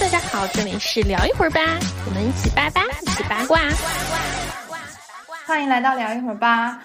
[0.00, 1.60] 大家好，这里是聊一会儿吧，
[2.06, 3.60] 我们一起八八，一起八卦。
[5.46, 6.80] 欢迎来到聊一会儿吧，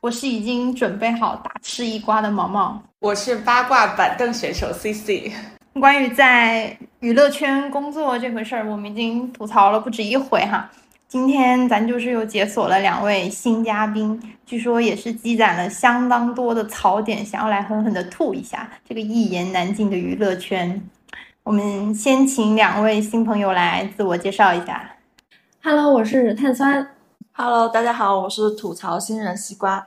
[0.00, 5.32] 我是已经准备好大吃一瓜的毛毛，我是八卦板凳选手 C C。
[5.74, 10.68] 关于在娱乐圈工作这回事儿，我们已经吐槽了不止一回哈。
[11.06, 20.82] 今天咱就是又解锁了两位新嘉宾，据说也是积攒了相当多的槽点，想要来狠狠的吐一下这个一言难尽的娱乐圈。
[21.48, 24.96] 我们先请两位新朋友来自我介绍一下。
[25.62, 26.90] Hello，我是碳酸。
[27.32, 29.86] Hello，大家好，我是吐槽新人西瓜。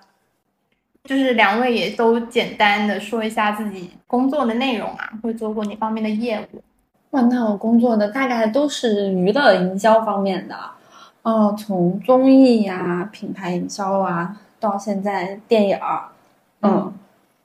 [1.04, 6.64] 就是两位也都简单的说一下自己工作的内容啊，会做过哪方面的业务？
[7.12, 10.58] 哇，那我工作的大概都是娱乐营销方面的，
[11.22, 16.06] 哦，从综艺呀、品牌营销啊，到现在电影儿，
[16.64, 16.92] 嗯，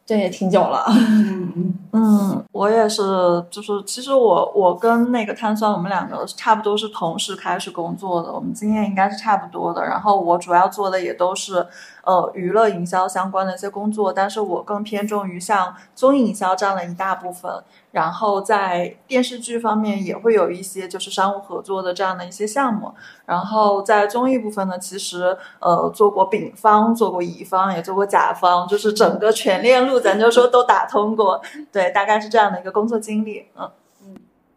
[0.06, 0.86] 这也挺久了。
[0.88, 3.02] 嗯，嗯我也是，
[3.50, 9.82] 就是其实我我跟那个碳酸，我们两个差不多是同时开始工作的，我们经验应该是差不多的。
[9.82, 11.66] 然后我主要做的也都是
[12.04, 17.50] 呃娱乐营销相关的一些工作，但是我更偏重于像综艺营销占了一大部分。
[17.92, 22.92] 然后在电视剧方面也会有一些就是商务合作的这样的一些项目。
[23.24, 31.40] 然后在综艺部分呢，其实呃做过丙方，做过乙方，也做过甲方，就是整个全链路，咱就说都打通过。
[31.72, 33.46] 对，大概是这样的一个工作经历。
[33.58, 33.70] 嗯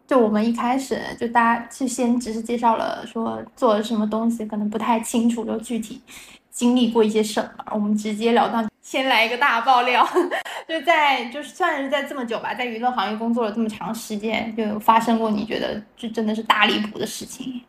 [0.06, 6.02] 就我们一开始就大家是先只是介绍了说做了什么东西，可能不太清楚，就具体
[6.50, 7.64] 经历过一些什么。
[7.70, 10.04] 我们直截了当，先来一个大爆料，
[10.68, 17.62] 就在就是算是在这么久吧，在娱乐行业工作了这么长时间，就有发生过你觉得就真的是大离谱的事情。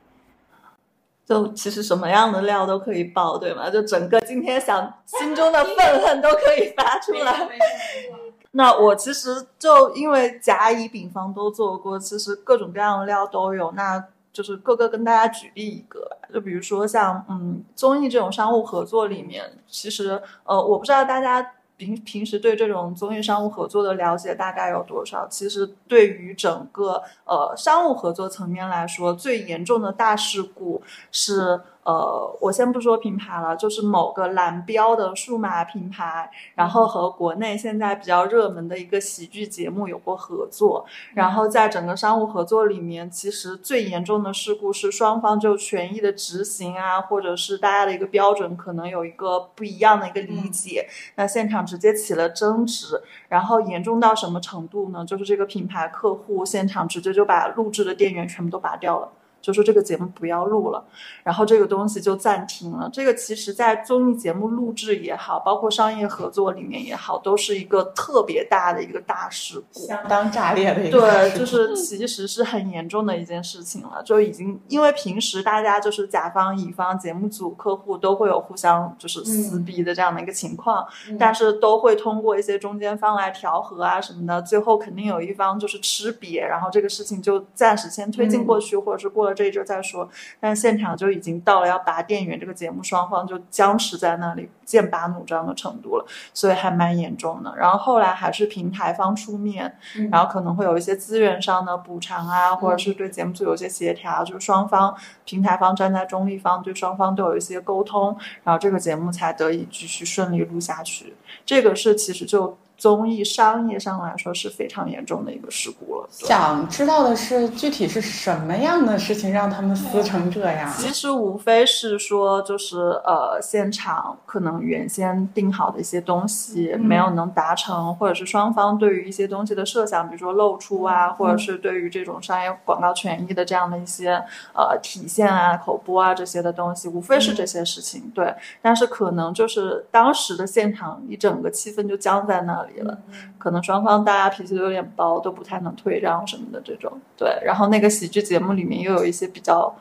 [1.23, 3.69] 就其实什么样的料都可以爆，对吗？
[3.69, 7.31] 就整个今天想心中的愤恨都可以发出来。
[8.53, 13.71] 那我其实就因为甲乙丙方都做过，其实各种各样的料都有。
[13.71, 25.25] 那就是各个跟大家举例一个吧，就比如说像嗯综艺这种商务合作里面，其实呃我不知道大家平平时对这种综艺商务合作的了解大概有多少。
[25.29, 31.61] 其实对于整个呃商务合作层面来说，最严重的大事故是。
[31.83, 55.03] 呃，我先不说品牌了，就是某个蓝标的数码品牌，然后和国内现在比较热门的一个喜剧节目有过合作，然后在整个商务合作里面，其实最严重的事故是双方就权益的执行啊，或者是大家的一个标准可能有一个不一样的一个理解，那现场直接起了争执，然后严重到什么程度呢？
[55.03, 59.09] 就是这个品牌客户现场直接就把录制的电源全部都拔掉了。
[59.41, 60.83] 就说这个节目不要录了，
[61.23, 62.89] 然后这个东西就暂停了。
[62.93, 74.03] 这个其实，在综艺节目录制也好，包括商业合作里面也好，都是一个特别大的一个大事故，相当炸裂的一个对，就是其实是很严重的一件事情了。
[74.05, 89.30] 就已经因为平时大家就是甲方、乙方、节目组、客户都会有互相就是撕逼的这样的一个情况，嗯、但是都会通过一些中间方来调和啊什么的，最后肯定有一方就是吃瘪，然后这个事情就暂时先推进过去，嗯、或者是过了。
[89.33, 90.09] 这一周再说，
[90.39, 97.53] 但现场就已经到了要拔电源，这个节目双方就僵持在那里，剑拔弩张的程度了，所以还蛮严重的。
[97.57, 111.15] 然后后来还是平台方出面，嗯、然后可能会有一些资源上的补偿啊，或者是对节目组有一些协调，就是双方平台方站在中立方，对双方都有一些沟通，然后这个节目才得以继续顺利录下去。
[111.45, 112.57] 这个是其实就。
[112.81, 116.07] 综艺商业上来说是非常严重的一个事故了。
[116.09, 120.67] 想知道的是，具体是什么样的事情让他们撕成这样？
[120.79, 134.13] 其实无非是说，就是呃，现场可能原先定好的一些东西没有能达成，嗯、或者是双方对于一些东西的设想，比如说露出啊，嗯、或者是对于这种商业广告权益的这样的一些
[134.55, 138.01] 呃体现啊、口播啊这些的东西，无非是这些事情。
[138.05, 142.70] 嗯、对，但是可能就是当时的现场一整个气氛就僵在那里。
[142.79, 142.97] 了，
[143.37, 146.91] 可能双方大家脾气都有点暴，都不太能退让什么的这种。
[147.17, 149.75] 对，然后那个喜剧节目里面又有一些比较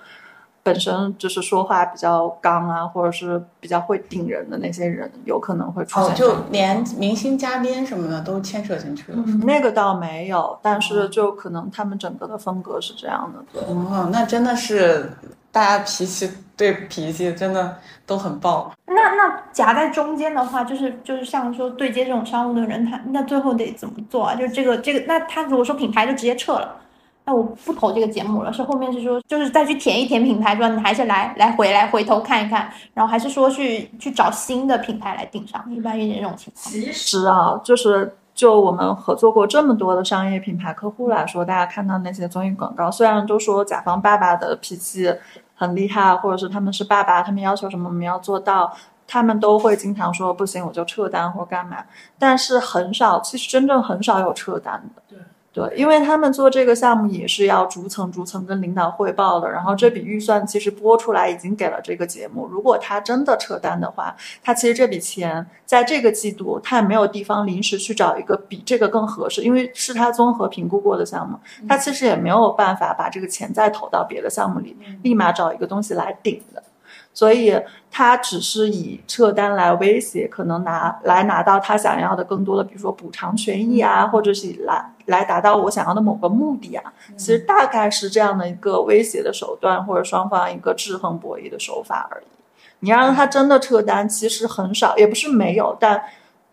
[0.62, 6.14] 本身就是说话比较刚啊，或者是比较会顶人的那些人，有可能会出现、哦。
[6.14, 9.18] 就连明星嘉宾什么的都牵扯进去了。
[9.26, 13.42] 嗯、那个倒没有，但是就可能他们整个的风格是这样的。
[13.52, 15.10] 对，哦，那真的是
[15.50, 18.72] 大家脾气对脾气真的都很爆。
[18.86, 24.34] 那那夹在中间的话，就是就是像说对接这种商务的人，他那最后得怎么做啊？
[24.34, 26.76] 就这个这个，那他如果说品牌就直接撤了，
[27.30, 36.72] 那我不投这个节目了，是后面是说就是再去填一填品牌，说你还是来来回来回头看一看，然后还是说去去找新的品牌来订上，一般遇见这种情况。
[36.72, 38.16] 其实啊，就是。
[38.32, 45.12] 就我们合作过这么多的商业品牌客户来说，大家看到那些综艺广告，虽然都说甲方爸爸的脾气
[45.54, 48.72] 很厉害，或者是他们是爸爸，他们要求什么我们要做到，
[49.06, 51.84] 他们都会经常说不行我就撤单或干嘛，
[52.18, 55.02] 但是很少，其实真正很少有撤单的。
[55.06, 55.18] 对
[55.52, 64.14] 对，因为他们做这个项目也是要逐层逐层跟领导汇报的，然后这笔预算其实拨出来已经给了这个节目，如果他真的撤单的话，
[64.44, 71.36] 他其实这笔钱在这个季度他也没有地方临时去找一个比这个更合适，因为是他综合评估过的项目，
[71.68, 76.62] 他其实也没有办法把这个钱再投到别的项目里，立马找一个东西来顶的。
[77.12, 77.54] 所以
[77.90, 86.92] 他只是以撤单来威胁，可能拿来拿到他想要的更多的，比如说补偿权益啊，或者是来来达到我想要的某个目的啊。
[87.16, 92.26] 其实大概是这样的一个威胁的手段，或者双方一个制衡博弈的手法而已。
[92.78, 96.02] 你让他真的撤单，其实很少，也不是没有，但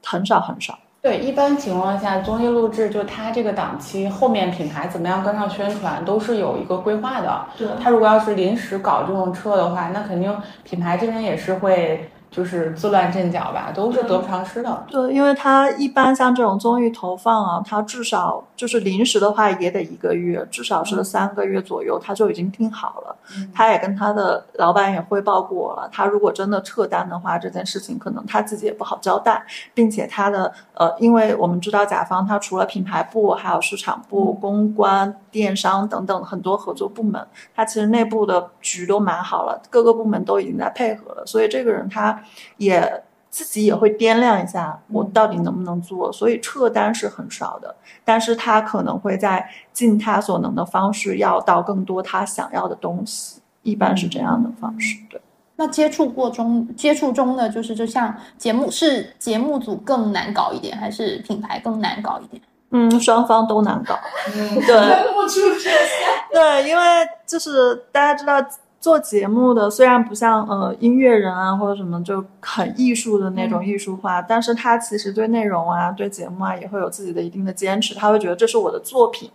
[0.04, 0.78] 很少很少。
[1.08, 7.46] 对，一般情况下，综艺录制就它这个档期后面品牌怎么样跟上宣传，都是有一个规划的。
[7.58, 14.86] 对他如果要是临时搞这种车的话，那肯定品牌这边也是会就是自乱阵脚吧，都是得不偿失的。
[14.88, 23.16] 对，因为他一般像这种综艺投放啊，他至少就是临时的话也得一个月，至少是三个月左右，他就已经定好了。
[23.52, 29.44] 他也跟他的老板也汇报过了，他如果真的撤单的话，这件事情可能他自己也不好交代，
[29.74, 37.26] 并且他的呃，因为我们知道甲方他除了品牌部，还有市场部、公关、电商等等很多合作部门，
[37.56, 42.20] 他其实内部的局都蛮好了，各个部门都已经在配合了，所以这个人他
[42.58, 55.22] 也自己也会掂量一下我到底能不能做，所以撤单是很少的，但是他可能会在尽他所能的方式要到更多他想要的东西，一般是这样的方式，对。
[55.60, 62.42] 那接触过中接触中的就是，就像节目是节目组更难搞一点，还是品牌更难搞一点？
[62.90, 63.98] 嗯，双方都难搞。
[64.34, 64.64] 嗯，对
[66.32, 66.84] 对，因为
[67.26, 68.34] 就是大家知道
[68.80, 79.32] 做节目的，虽然不像呃音乐人啊或者什么就很艺术的那种艺术化，但是他其实对内容啊、对节目啊也会有自己的一定的坚持，他会觉得这是我的作品。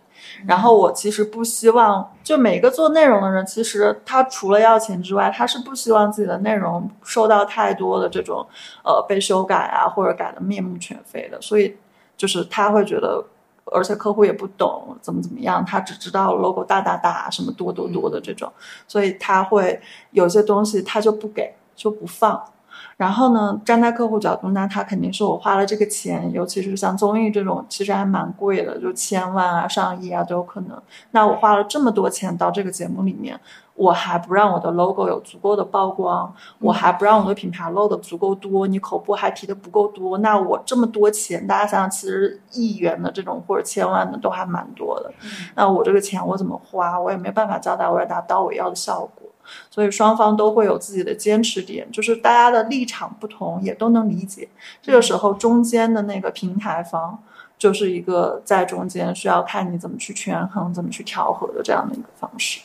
[0.47, 8.45] 然后我其实不希望，就每个做内容的人，其实他除了要钱之外，他是不希望自己的内容受到太多的这种
[8.85, 11.41] 呃被修改啊，或者改的面目全非的。
[11.41, 11.75] 所以
[12.15, 13.21] 就是他会觉得，
[13.65, 18.51] 而且客户也不懂怎么怎么样，他只知道 logo 大大大，什么多多多的这种，
[18.87, 19.81] 所以他会
[20.11, 22.43] 有些东西他就不给，就不放。
[22.97, 30.79] 然后呢，站在客户角度，那他肯定是我花了这个钱，尤其是像综艺这种，其实还蛮贵的，就千万啊、上亿啊都有可能。
[31.11, 33.39] 那我花了这么多钱到这个节目里面，
[33.75, 45.11] 我还不让我的 logo 有足够的曝光，我还不让我的品牌露的足够多，你口播还提的不够多，那我这么多钱，大家想想，其实亿元的这种或者千万的都还蛮多的。
[45.55, 49.29] 那我这个钱我怎么花，我也没办法交代，我也达不到我要的效果。
[49.69, 54.47] 所以双方都会有自己的坚持点，就是大家的立场不同，也都能理解。
[54.81, 57.21] 这个时候，中间的那个平台方
[57.57, 62.61] 就是一个在中间需要看你怎么去权衡、怎么去调和的这样的一个方式。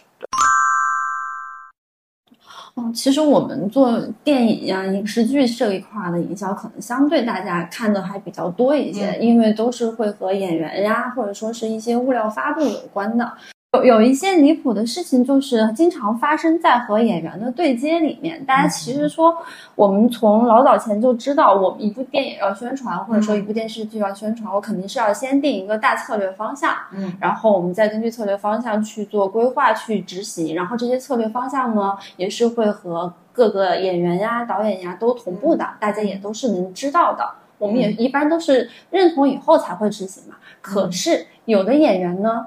[2.78, 13.32] 嗯，其实我们做电影呀、影视剧这一块的营销，可能相对大家看的还比较多一些，因为都是会和演员呀，或者说是一些物料发布有关的。
[13.74, 18.42] 有有一些离谱的事情，就是经常发生在和演员的对接里面。
[18.46, 19.36] 大家其实说，
[19.74, 30.56] 我们从老早前就知道，我们一部电影要宣传，或者说一部电视剧要宣传，我肯定是要先定一个大策略方向，嗯，然后我们再根据策略方向去做规划、去执行。
[30.56, 37.22] 然后这些策略方向呢，也是会和各个演员呀、导演呀都同步的，大家也都是能知道的。
[37.58, 40.36] 我们也一般都是认同以后才会执行嘛。
[40.62, 42.46] 可是有的演员呢。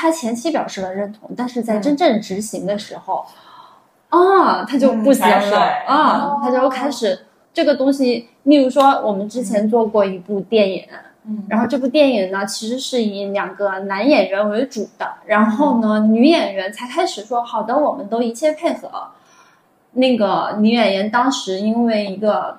[0.00, 3.26] 他前期表示了认同，但是在真正执行的时候，
[4.10, 8.28] 啊，他就不行了啊，他就开始这个东西。
[8.44, 10.86] 例如说，我们之前做过一部电影，
[11.26, 18.88] 嗯然后这部电影呢，其实是以两个男演员为主的，然后呢，女演员才开始说好的，我们都一切配合。
[19.94, 22.58] 那个女演员当时因为一个。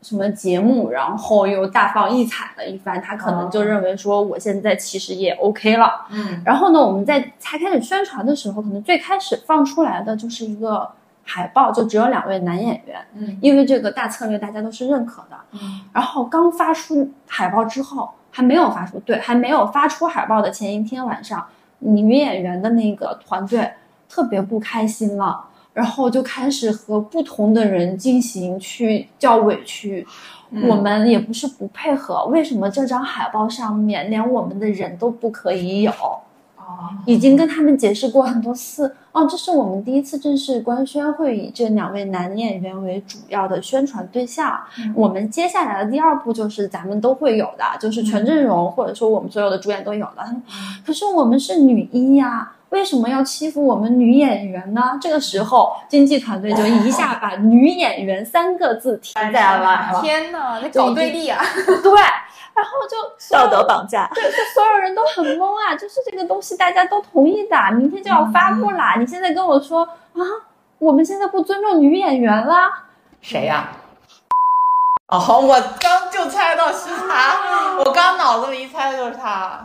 [0.00, 6.06] 什么节目，然后又大放异彩了一番，他可能就认为说，我现在其实也 OK 了。
[6.10, 10.88] 嗯然后呢，我们在才开始宣传的时候，可能最开始放出来的就是一个
[11.24, 15.36] 海报，就只有两位男演员，嗯因为这个大策略大家都是认可的。
[15.52, 21.44] 嗯然后刚发出海报之后，还没有发出，对，还没有发出海报的前一天晚上，
[21.80, 23.72] 女演员的那个团队
[24.08, 25.44] 特别不开心了。
[25.78, 30.04] 然后就开始和不同的人进行去叫委屈。
[30.50, 35.92] 我们也不是不配合，为什么这张海报上面连我们的人都不可以有？
[35.92, 36.18] 哦
[37.06, 38.94] 已经跟他们解释过很多次。
[39.12, 44.60] 哦，这是我们第一次正式官宣，会以这两位男演员为主要的宣传对象。
[44.94, 50.22] 我们接下来的第二步就是咱们都会有的，就是全阵容，或者说我们所有的主演都有的。
[50.84, 54.98] 可是我们是女一呀，为什么要欺负我们女演员呢？
[55.00, 60.00] 这个时候，经纪团队就一下把“女演员”三个字提在了。
[60.02, 61.42] 天哪，那搞对立啊！
[61.82, 61.92] 对。
[62.54, 65.76] 然后就道德绑架，对，就所有人都很懵啊！
[65.76, 68.96] 就是这个东西大家都同意的，明天就要发布啦。
[68.98, 70.22] 你现在跟我说啊，
[70.80, 72.86] 我们现在不尊重女演员啦？
[73.20, 73.68] 谁呀？
[75.06, 79.64] 哦，我刚就猜到是他，我刚脑子里一猜的就是他。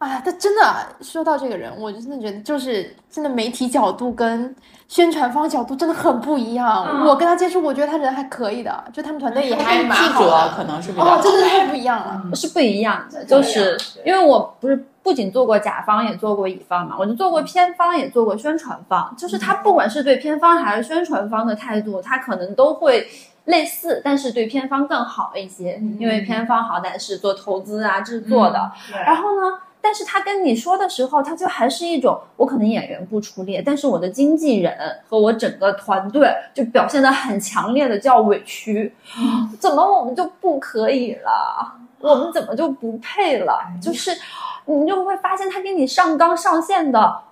[0.00, 0.62] 啊，他真的
[1.02, 4.56] 说到这个人，我就真的觉得，就是真的媒体角度跟
[4.88, 7.04] 宣传方角度真的很不一样。
[7.06, 10.54] 我跟他接触，我觉得他人还可以的，就他们团队也还蛮好的。
[10.56, 13.22] 可能是比较哦，真的太不一样了，是不一样的。
[13.26, 19.14] 就是因为我不是不仅做过甲方，也做过乙方嘛，我就做过片方，也做过宣传方。
[19.18, 23.06] 就是他不管是对片方还是宣传方的态度，他可能都会
[23.44, 28.72] 类似，但是对片方更好一些，因为片方好歹是做投资啊、制作的。
[29.04, 29.58] 然后呢？
[29.82, 34.76] 但是他跟你说的时候，他就还是一种我可能演员不出列，但是我的经纪人
[35.08, 38.94] 和我整个团队就表现的很强烈的叫委屈，
[39.58, 41.74] 怎么我们就不可以了？
[42.00, 43.58] 我们怎么就不配了？
[43.82, 44.10] 就是
[44.66, 47.22] 你就会发现他给你上纲上线的，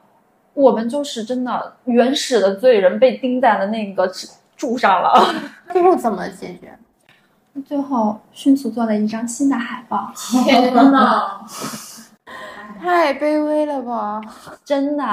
[0.54, 4.10] 我们就是真的原始的罪人被钉在了那个
[4.56, 5.34] 柱上了。
[5.72, 6.76] 最后怎么解决？
[7.66, 10.12] 最后迅速做了一张新的海报。
[10.14, 11.40] 天呐！
[12.80, 14.20] 太卑微了吧！
[14.64, 15.04] 真的，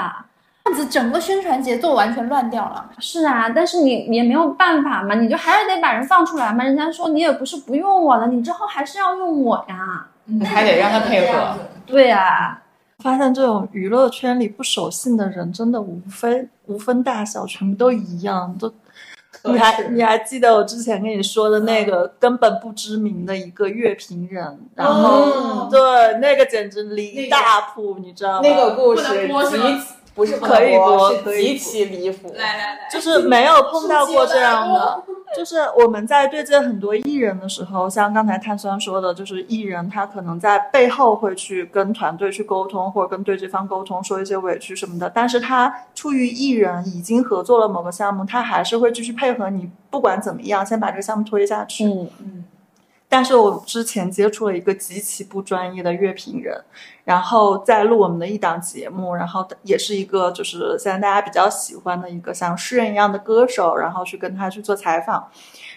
[0.63, 2.89] 这样子整个宣传节奏完全乱掉了。
[2.99, 6.63] 是啊，但是你也没有办法嘛，你就还是得把人放出来嘛。
[6.63, 10.07] 人家说你也不是不用我了，你之后还是要用我呀。
[10.25, 11.55] 你还得让他配合。
[11.85, 12.61] 对呀，
[12.99, 18.73] 发现这种娱乐圈里不守信的人，真的无非无分大小，全部都一样，都。
[19.47, 25.79] 你还你还记得我之前跟你说的那个根本不知名的一个乐评人，然后对
[26.19, 28.47] 那个简直离大谱，你知道吗？
[28.47, 29.03] 那个故事
[29.49, 29.57] 极
[30.15, 32.31] 不是可以播，极其离谱。
[32.35, 35.03] 来来来，就是没有碰到过这样的。
[35.35, 45.09] 就是我们在对接很多艺人的时候，像刚才碳酸说的，就是艺人他可能在背后会去跟团队去沟通，或者跟对接方沟通，说一些委屈什么的。
[45.13, 51.83] 但是他出于艺人已经合作了某个项目，他还是会继续配合你，不管怎么样，先把这个项目推下去。
[51.83, 52.45] 嗯嗯。
[53.15, 56.61] 但是我之前接触了一个极其不专业的乐评人，
[57.05, 65.29] 然后在录我们的一档节目，然后也是一个就是现在大家比较喜欢的一个像诗人一样的歌手，然后去跟他去做采访，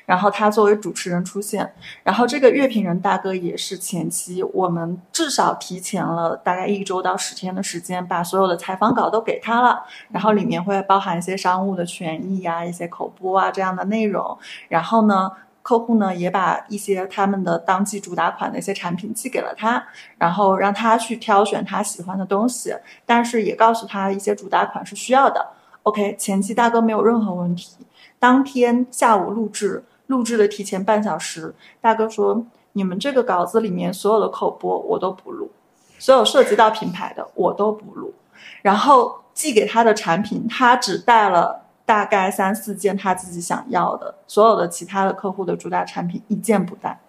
[0.05, 14.37] 然后他作为主持人出现，然后这个乐评人大哥也是前期我们至少提前了大概一周到十天的时间，把所有的采访稿都给他了，然后里面会包含一些商务的权益呀、一些口播啊这样的内容，
[14.69, 15.31] 然后呢。
[15.69, 25.47] 客户呢也把一些他们的当季主打款的一些产品寄给了他，然后让他去挑选他喜欢的东西，但是也告诉他一些主打款是需要的。
[25.83, 27.77] OK，前期大哥没有任何问题。
[28.19, 35.51] 当天下午录制，录制的提前半小时，大哥说：“你们这个稿子里面所有的口播我都不录，
[35.99, 38.15] 所有涉及到品牌的我都不录。”
[38.63, 41.68] 然后寄给他的产品，他只带了。
[41.89, 47.01] 大概三四件他自己想要的，所有的其他的客户的主打产品一件不带，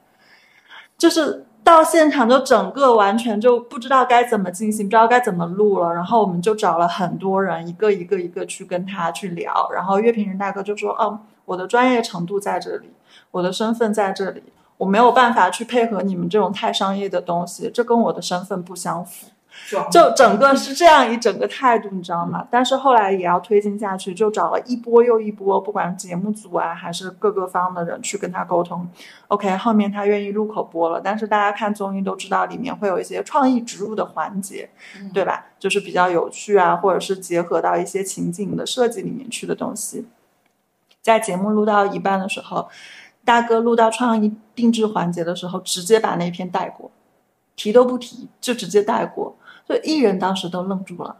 [0.98, 5.94] 就是到现场就整个完全就不知道该怎么进行，不知道该怎么录了。
[5.94, 9.70] 然后我们就找了很多人，一个一个一个去跟他去聊。
[9.74, 12.90] 然后乐评人大哥就说：“哦，我的专业程度在这里，
[13.32, 14.42] 我的身份在这里，
[14.78, 19.28] 我没有办法去配合你们这种太商业的东西，这跟我的身份不相符。”
[19.92, 22.48] 就整个是这样一整个态度，你知道吗？
[22.50, 28.88] 但是后来也要推进下去，就找了一波又一波，不管节目组啊还是各个方的人去跟他沟通。
[29.28, 31.02] OK，后面他愿意录口播了。
[31.04, 34.70] 但是大家看综艺都知道，里面会有一些创意植入的环节，
[35.14, 35.48] 对吧？
[35.60, 40.08] 就是比较有趣啊，或者是结合到一些情景的设计里面去的东西。
[41.02, 42.70] 在节目录到一半的时候，
[43.26, 46.92] 大哥录到创意定制环节的时候，直接把那篇带过，
[47.56, 49.36] 提都不提，就直接带过。
[49.70, 51.16] 所以艺人当时都愣住了，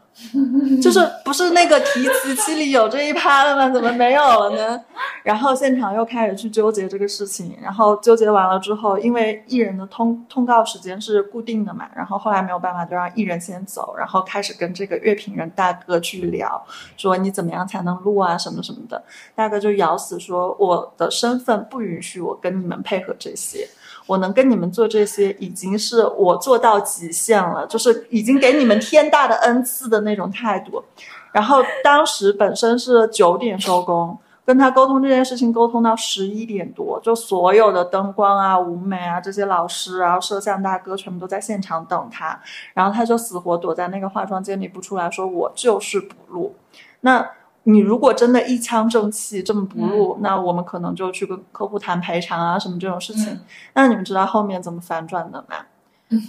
[0.82, 3.70] 就是不是那个提词器里有这一趴了吗？
[3.72, 4.82] 怎么没有了呢？
[5.22, 16.60] 然后现场又开始去纠结这个事情，然后纠结完了之后，因为艺人的通通告时间是固定的嘛，然后后来没有办法，就让艺人先走，然后开始跟这个乐评人大哥去聊，
[16.96, 19.00] 说你怎么样才能录啊，什么什么的。
[19.36, 23.68] 大哥就咬死说，我的身份不允许我跟你们配合这些。
[24.10, 30.82] 我能跟你们做这些，已经是我做到极限了，就是已经给你们天大的恩赐的那种态度。
[31.30, 42.36] 然后当时本身是九点收工，跟他沟通这件事情，沟通到十一点多，就所有的灯光啊、舞美啊这些老师，然后摄像大哥全部都在现场等他，
[42.74, 46.56] 然后他就死活躲在那个化妆间里不出来，说我就是不录。
[47.02, 47.24] 那。
[47.64, 53.40] 你如果真的一腔正气这么不入，那我们可能就去跟客户谈赔偿啊什么这种事情。
[53.74, 56.20] 那你们知道后面怎么反转的吗？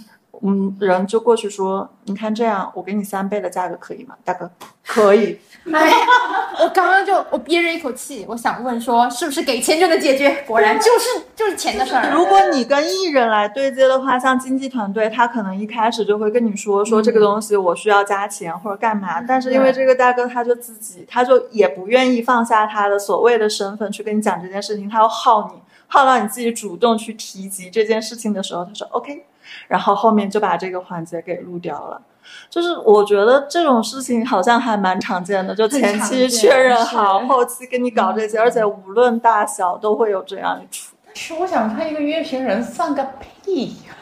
[0.44, 4.50] 嗯，人就过去说，你看这样，我给你三倍的价格可以吗，大哥？
[4.84, 5.38] 可以。
[5.72, 5.96] 哎呀，
[6.60, 10.42] 我刚刚就我憋着一口气，我想问说，是不是给钱就能解决？
[10.44, 12.10] 果然就是就是钱的事儿。
[12.12, 29.24] 如果你跟艺人来对接的话，像经纪团队，他可能一开始就会跟你说说这个东西我需要加钱或者干嘛，但是因为这个大哥他就自己，他就也不愿意放下他的所谓的身份去跟你讲这件事情，他要耗你，耗到你自己主动去提及这件事情的时候，他说 OK，
[29.68, 32.00] 然后后面就把这个环节给录掉了。
[32.48, 40.94] 就是我觉得这种事情好像还蛮常见的，就前期确认好，后期给你搞这些，而且无论大小都会有这样一出。
[41.14, 43.04] 是我想看一个乐评人算个
[43.42, 43.94] 屁呀！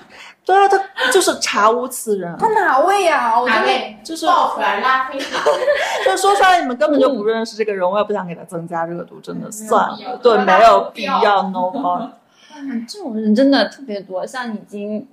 [0.45, 2.37] 对啊，他就是查无此人。
[2.39, 3.41] 他哪位呀？
[3.41, 3.97] 我哪位？
[4.05, 5.19] 就是爆出来拉黑。
[6.05, 12.11] 就说出来你们根本就不认识这个人，我也不想给他增加热度，真的算了，对，没有必要，no point。
[12.87, 15.09] 这种人真的特别多，像已经。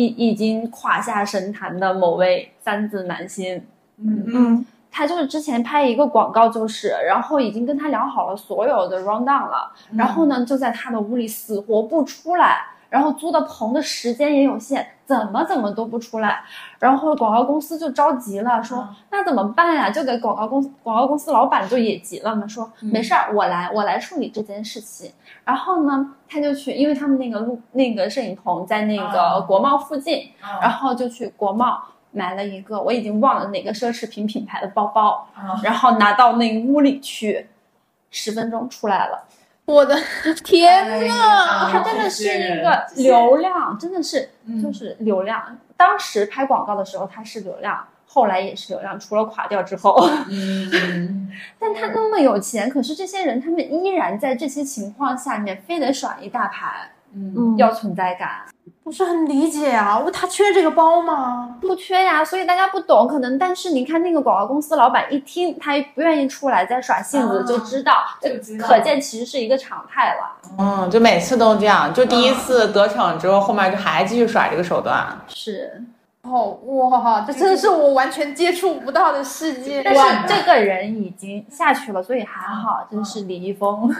[0.00, 3.62] 已已经垮下神坛的某位三字男星，
[3.98, 12.66] 嗯嗯，他就是之前拍一个广告，就是然后已经跟他聊好了所有的 rundown 了，然后呢就在他的屋里死活不出来。
[12.90, 16.42] 然后租的棚的时间也有限，怎么怎么都不出来，
[16.78, 19.90] 然后广告公司就着急了，说那怎么办呀？
[19.90, 25.12] 就给广告公广告公司老板就也急了嘛，说没事儿，我来我来处理这件事情。
[25.44, 30.30] 然后呢，他就去，因为他们那个录那个摄影棚在那个国贸附近，
[30.60, 31.80] 然后就去国贸
[32.10, 35.28] 买了一个我已经忘了哪个奢侈品品牌的包包，
[35.62, 37.46] 然后拿到那屋里去，
[38.10, 39.24] 十分钟出来了。
[39.70, 39.96] 我的
[40.44, 44.28] 天呐，他真的是一个流量，真的是
[44.60, 45.58] 就是流量。
[45.76, 49.96] 当时拍广告的时候他是流量，后来也是流量，除了垮掉之后。
[51.58, 58.46] 但他那么有钱，可是这些人他们依然在这些情况下面非得耍一大牌，嗯，要存在感。
[58.90, 61.54] 不是很理解啊，我他缺这个包吗？
[61.60, 63.38] 不缺呀，所以大家不懂可能。
[63.38, 68.02] 但是你看那个广告公司老板一听，他不愿意出来再耍性子，就知道，
[68.58, 70.32] 可见其实是一个常态了。
[70.58, 75.06] 嗯，就每次都这样，就第一次得逞之后，后面就还继续耍这个手段。
[75.28, 75.80] 是。
[76.22, 79.82] 哦哇，这真的是我完全接触不到的世界。
[79.82, 82.86] 但是这个人已经下去了，所以还好。
[82.90, 83.90] 真是李易峰。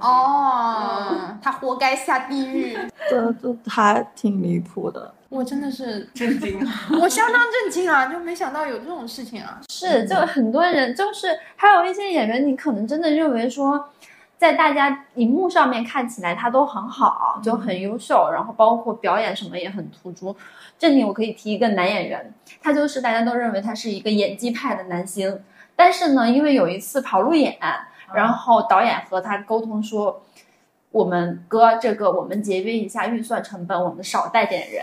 [0.00, 2.78] 哦，他活该下地狱。
[3.08, 5.12] 这这还挺离谱的。
[5.30, 6.60] 我真的是震惊，
[7.00, 8.04] 我相当震惊啊！
[8.06, 9.58] 就没想到有这种事情啊。
[9.70, 13.82] 是，就很多人，就是还有一些演员，你可能真的认为说，
[14.36, 20.36] 在大家荧幕上面看起来他都很好，就很优秀，然后包括表演什么也很突出。
[20.82, 25.40] 这里我可以提一个男演员，他就是大家都认为他是一个演技派的男星，
[25.76, 27.56] 但是呢，因为有一次跑路演，
[28.12, 30.24] 然后导演和他沟通说，
[30.90, 34.82] 我们哥这个我们节约一下预算成本，我们少带点人。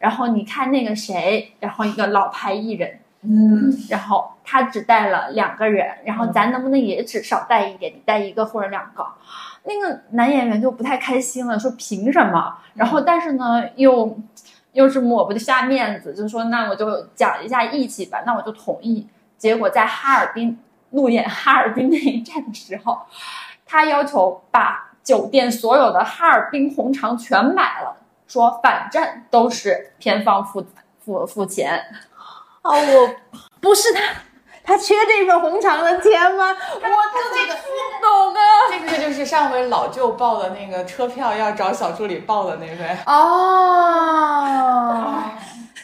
[0.00, 9.06] 然后你看那个谁，然后一个老牌艺人，嗯，然后他只带了两个人，然后咱能不能也只少带一点，你带一个或者两个？
[9.62, 12.52] 那个男演员就不太开心了，说凭什么？
[12.74, 14.18] 然后但是呢又。
[14.76, 19.08] 又是抹不下面子，就说那我就讲一下义气吧，那我就同意。
[19.38, 20.58] 结果在哈尔滨
[20.90, 22.98] 路演哈尔滨那一站的时候，
[23.64, 27.96] 他要求把酒店所有的哈尔滨红肠全买了，
[28.28, 30.62] 说反正都是片方付
[31.02, 31.82] 付付钱。
[32.60, 33.14] 啊，我
[33.60, 34.00] 不是他。
[34.66, 36.48] 他缺这份红肠的钱吗？
[36.50, 36.56] 我
[37.32, 37.60] 这个不
[38.04, 38.40] 懂啊。
[38.68, 45.22] 这个就是上回老舅报的那个车票要找小助理报的那位哦。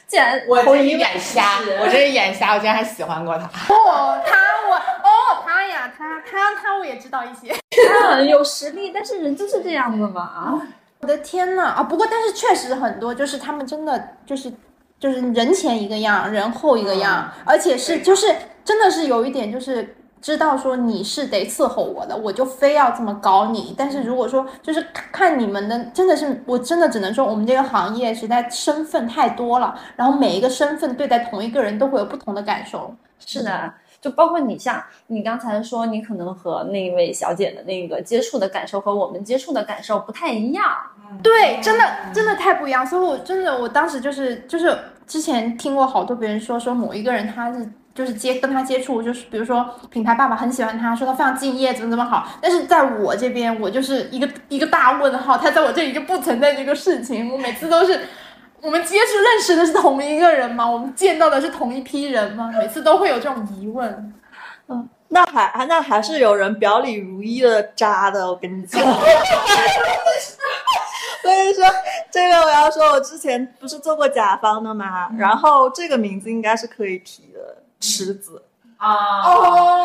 [0.09, 3.45] 竟然我这是眼瞎，我这是眼瞎，我竟然还喜欢过他。
[3.73, 4.37] 哦，他
[4.69, 7.55] 我哦他呀，他他他我也知道一些。
[7.89, 10.61] 他有实力，但是人就是这样子嘛。
[11.01, 11.83] 我的天呐啊！
[11.83, 14.53] 不过但是确实很多，就是他们真的就是。
[15.01, 18.33] 就是人前一个样，人后一个样，而且是就是
[18.65, 19.97] 真的是有一点就是。
[20.23, 23.75] 知道说你是得伺候我的，我就非要这么搞你。
[23.77, 32.95] 但是如果说就是看看你们的，真的是我真的只能说我们这个行业实在身份太多了，然后每一个身份对待同一个人都会有不同的感受。
[33.19, 40.65] 是的，就包括你像你刚才说，你可能和那位小姐的那个接触的感受和我们接触的感受不太一样。
[41.21, 42.87] 对，真的真的太不一样。
[42.87, 47.69] 所以我真的我当时就是就是之前听过好多别人说说某一个人他是。
[47.95, 52.27] 就是接跟他接触，就是比如说品牌爸爸很喜欢他，说他非常敬业，怎么怎么好。
[52.41, 57.31] 但是在我这边，我就是一个一个大问号，他在我这里就不存在这个事情。
[57.31, 58.01] 我每次都是
[58.61, 60.71] 我们接触认识的是同一个人吗？
[60.71, 62.51] 我们见到的是同一批人吗？
[62.59, 64.15] 每次都会有这种疑问。
[64.69, 68.81] 嗯，那还那还是有人表里如一的渣的，我跟你讲。
[71.23, 71.65] 所以说，
[72.11, 78.45] 这个我要说，我之前不是做过甲方的嘛，然后这个名字应该是可以提的，池子。
[78.79, 79.79] 啊哦，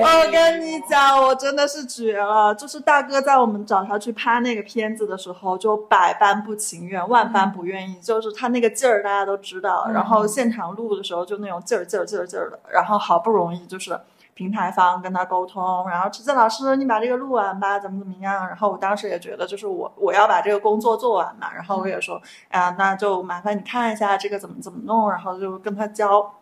[0.00, 2.54] 我跟你讲，我真的是绝了！
[2.54, 8.00] 就是大哥在我们找他去拍那个片子的时候，就百般不情愿，万般不愿意。
[8.00, 9.86] 就是他那个劲儿，大家都知道。
[9.92, 12.58] 然后现场录的时候，就那种劲儿劲儿劲儿劲儿的。
[12.72, 14.00] 然后好不容易就是
[14.32, 18.48] 平台方跟他沟通，然后池子老师，你把这个录完吧，怎么怎么样？
[18.48, 21.52] 然后我当时也觉得，就是我我要把这个工作做完嘛。
[21.52, 22.18] 然后我也说，
[22.48, 26.32] 啊，那就麻烦你看一下这个怎么怎么弄，然后就跟他教。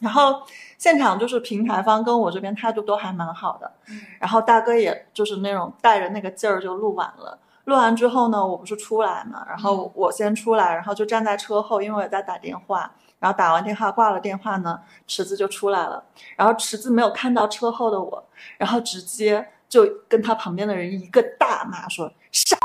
[0.00, 0.42] 然后
[0.76, 3.72] 现场就是平台方跟我这边态度都还蛮好的，
[4.18, 7.38] 然后大哥也就是那种带着那个劲儿就录完了。
[7.64, 12.90] 录完之后呢，我不是出来嘛，然后我先出来，然后就站在车后，因为我在打电话。
[13.18, 16.04] 然后打完电话挂了电话呢，池子就出来了。
[16.36, 18.22] 然后池子没有看到车后的我，
[18.58, 22.58] 然后直接就跟他旁边的人一个大骂说：“傻。”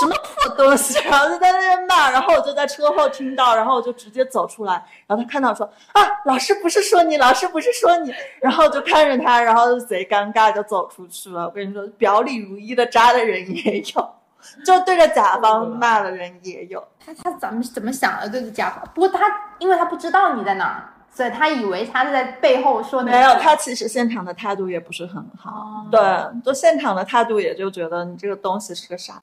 [0.00, 4.74] 什么破东西，然后就在那边骂，然后我就在车后听到，然后我就直接走出来，
[5.06, 11.44] 然后他看到说啊，老师不是说你，老师不是说你，然后就看着他，然后就贼尴尬就走出去了。
[11.44, 14.14] 我跟你说，表里如一的渣的人也有，
[14.66, 16.82] 就对着甲方骂的人也有。
[16.98, 18.82] 他他怎么怎么想的对着甲方？
[18.94, 19.26] 不过他
[19.58, 23.10] 因为他不知道你在哪儿，所以他以为他是在背后说你。
[23.10, 26.00] 没有，他其实现场的态度也不是很好，哦对，
[26.42, 29.14] 就现场的态度也就觉得你这个东西是个傻。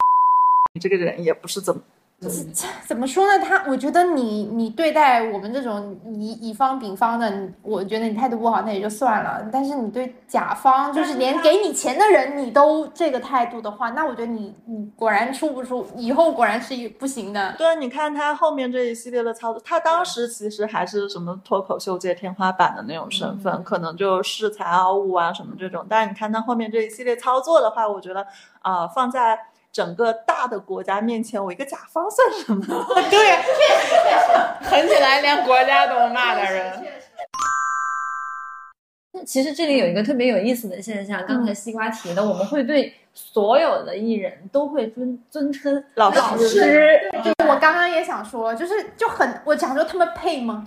[0.74, 1.82] 你这个人也不是怎么，
[2.86, 3.44] 怎么说呢？
[3.44, 9.46] 他，我觉得你你对待我们这种乙乙方丙方的，你我觉得你态度不好，那也就算了。
[9.52, 17.54] 但是你对甲方，就是连给你钱的人，你都这个态度的话，那我觉得你你果然出不出，以后果然是一不行的。
[17.58, 25.86] 对，你看他后面这一系列的操作，他当时其实还是什么脱口秀界天花板的那种身份，可能就恃才傲物啊什么这种。
[25.90, 28.26] 但是你看他后面这一系列操作的话，我觉得
[28.62, 29.38] 啊、放在。
[29.72, 32.86] 整个大的国家面前，我一个甲方算什么？
[33.10, 33.38] 对，
[34.68, 36.84] 狠起来连国家都骂的人。
[39.26, 50.66] 其实这里有一个特别有意思的现象，刚才西瓜提的，我们会对所有的艺人都会尊尊称老师老师，就是我刚刚也想说，就是就很，我想说他们配吗？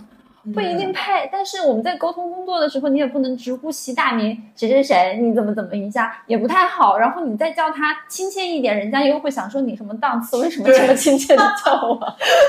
[0.53, 6.97] 不一定配，但是我们在沟通工作的时候，你也不能直呼其大名，谁谁谁，你怎么怎么一下也不太好。
[6.97, 11.99] 然后你再叫他亲切一点，人家又会想说你什么档次，为什么这么亲切的叫我？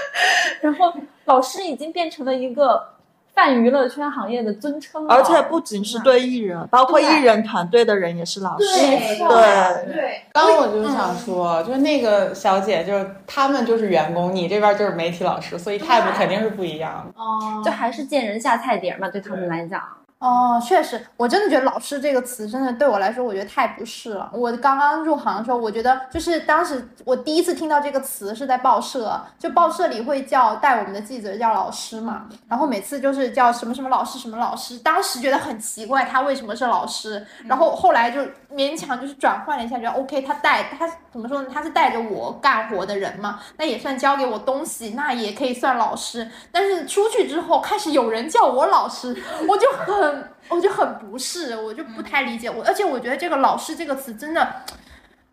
[0.61, 0.93] 然后
[1.25, 2.83] 老师已经变成了一个
[3.37, 8.65] 泛娱乐圈行业的尊称，而且不仅是对艺人，包括艺人团队的人也是老师。
[8.65, 17.21] 对对对，刚刚我就想说，就是那个小姐，就是他们就是员工，你这边就是媒体老师，所以态度肯定是不一样的。
[17.21, 19.83] 哦就还是见人下菜碟嘛，对他们来讲。
[20.19, 24.31] 哦，确实，我真的觉得“老师”这个词真的对我来说，我觉得太不适了。
[24.33, 37.25] 我刚刚入行的时候，我觉得就是当时我第一次听到这个词是在报社，就报社里会叫带我们的记者叫老师嘛，然后每次就是叫什么什么老师什么老师，当时觉得很奇怪，他为什么是老师？
[37.45, 38.23] 然后后来就
[38.55, 41.49] 勉强就是转换了一下，觉得 OK，他带他怎么说呢？
[41.53, 46.31] 他是带着我干活的人嘛，那也算教给我东西，那也可以算老师。
[46.53, 49.17] 但是出去之后，开始有人叫我老师，
[49.49, 50.37] 我就很。
[50.49, 54.49] 我就很不适，我就不太理解我，而且我觉得这个“老师”这个词真的，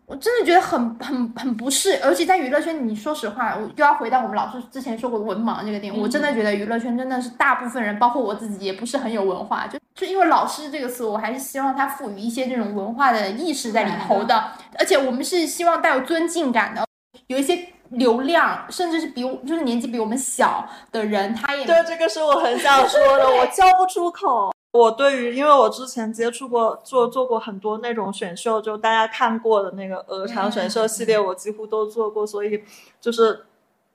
[0.06, 16.86] 我真的觉得很很很不适，而且在娱乐圈，你说实话，我又要回到我们老师之前说过文盲这个点，我真的觉得娱乐圈真的是大部分人，包括我自己，也不是很有文化，就就因为“老师”这个词，我还是希望它赋予一些这种文化的意识在里头的，而且我们是希望带有尊敬感的，
[17.28, 17.68] 有一些。
[17.90, 24.52] 流量，甚至是比我就是年纪比我们小的人，他也对这个是我很想说的，我 叫不出口。
[24.74, 32.60] 我对于，因为我之前接触过做做过很多那种选秀，就大家看过的那个鹅厂选秀系列，我几乎都做过，所以
[33.00, 33.46] 就是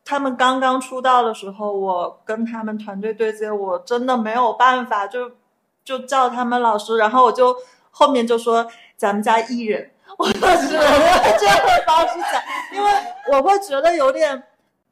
[0.05, 5.29] 他们刚刚出道的时候，我跟他们团队对接，我真的没有办法，就
[5.83, 7.53] 就叫他们老师，然后我就
[7.91, 8.65] 后面就说
[8.95, 12.41] 咱们家艺人， 我当时这样的方式讲，
[12.73, 12.89] 因为
[13.33, 14.41] 我会觉得有点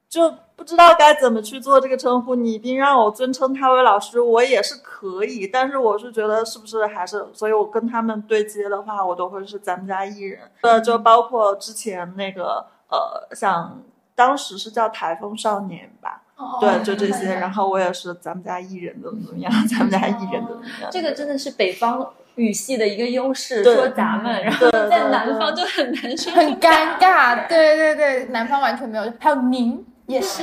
[0.09, 2.35] 就不知道该怎么去做这个称呼。
[2.35, 10.41] 你一定让我尊称他为老师，我也是可以，但是我是觉得是不是还是，所以我跟他们对接的话，我都会是咱们家艺人。
[10.61, 13.81] 呃，就包括之前那个呃，像
[14.15, 16.21] 当时是叫台风少年吧。
[16.61, 17.33] 对，就这些。
[17.33, 20.89] 然后我也是咱们家艺人怎么怎么样，咱们家艺人怎么怎么样。
[20.91, 27.47] 这个真的是北方语系的一个优势，说咱们，然后在南方就很难说，很尴尬。
[27.47, 30.41] 对对对，南方完全没有，还有您也是，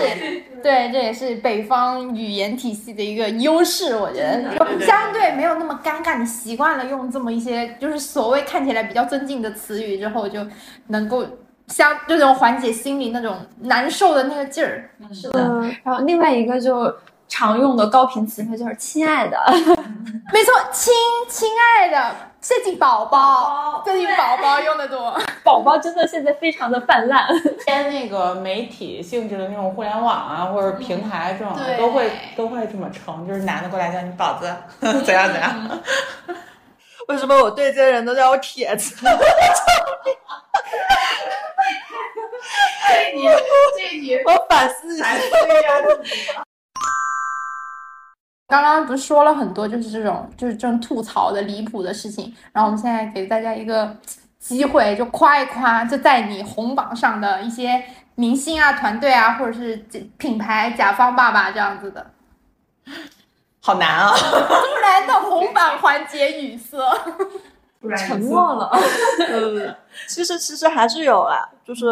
[0.63, 6.19] 对，这也是北方语言体系的一个优势，我觉得就相对没有那么尴尬。
[6.19, 10.47] 你习惯了用这么一些就是所谓看起来比较尊敬的词语之后，就
[10.89, 11.25] 能够
[11.69, 14.91] 相这种缓解心里那种难受的那个劲儿。
[15.13, 15.65] 是的。
[15.83, 16.95] 然后另外一个就
[17.27, 19.39] 常用的高频词汇就是“亲爱的
[20.31, 20.93] 没错，亲
[21.29, 25.19] 亲爱的，最近宝宝，最近宝宝用的多。
[25.43, 27.27] ”，宝宝真的现在非常的泛滥。
[27.65, 34.55] 偏那个媒体性质的那种互联网啊，或者平台这种对都会都会这么称，就是男的过来叫你宝子，
[35.05, 35.81] 怎样 怎样。
[37.09, 38.95] 为什么我对接人都叫我铁子？
[42.87, 43.25] 这你
[43.79, 45.07] 这你我反思一下。
[48.63, 53.97] 刚刚不是说了很多，就是这种就是这种吐槽的离谱的事情，然后我们现在给大家一个
[54.39, 57.83] 机会，就夸一夸，就在你红榜上的一些
[58.15, 59.77] 明星啊、团队啊，或者是
[60.19, 62.07] 品牌甲方爸爸这样子的。
[63.61, 64.13] 好难啊！
[64.15, 66.79] 突然的红榜环节语塞，
[67.97, 68.71] 沉默了。
[69.29, 69.75] 呃
[70.07, 71.87] 其实其实还是有啦，就是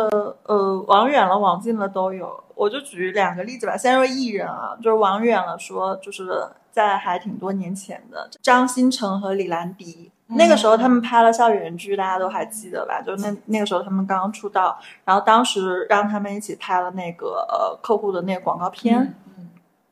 [0.44, 2.42] 呃，往远了、往近了都有。
[2.54, 10.12] 我就举两个例子吧，先说艺人啊，就是往远了说，就是在还挺多年前的张新成和李兰迪。
[10.34, 13.02] 那个时候他们拍了校园剧，大家都还记得吧？
[13.02, 19.14] 就那那个时候他们刚刚出道，然后当时让他们一起拍了那个呃客户的那个广告片，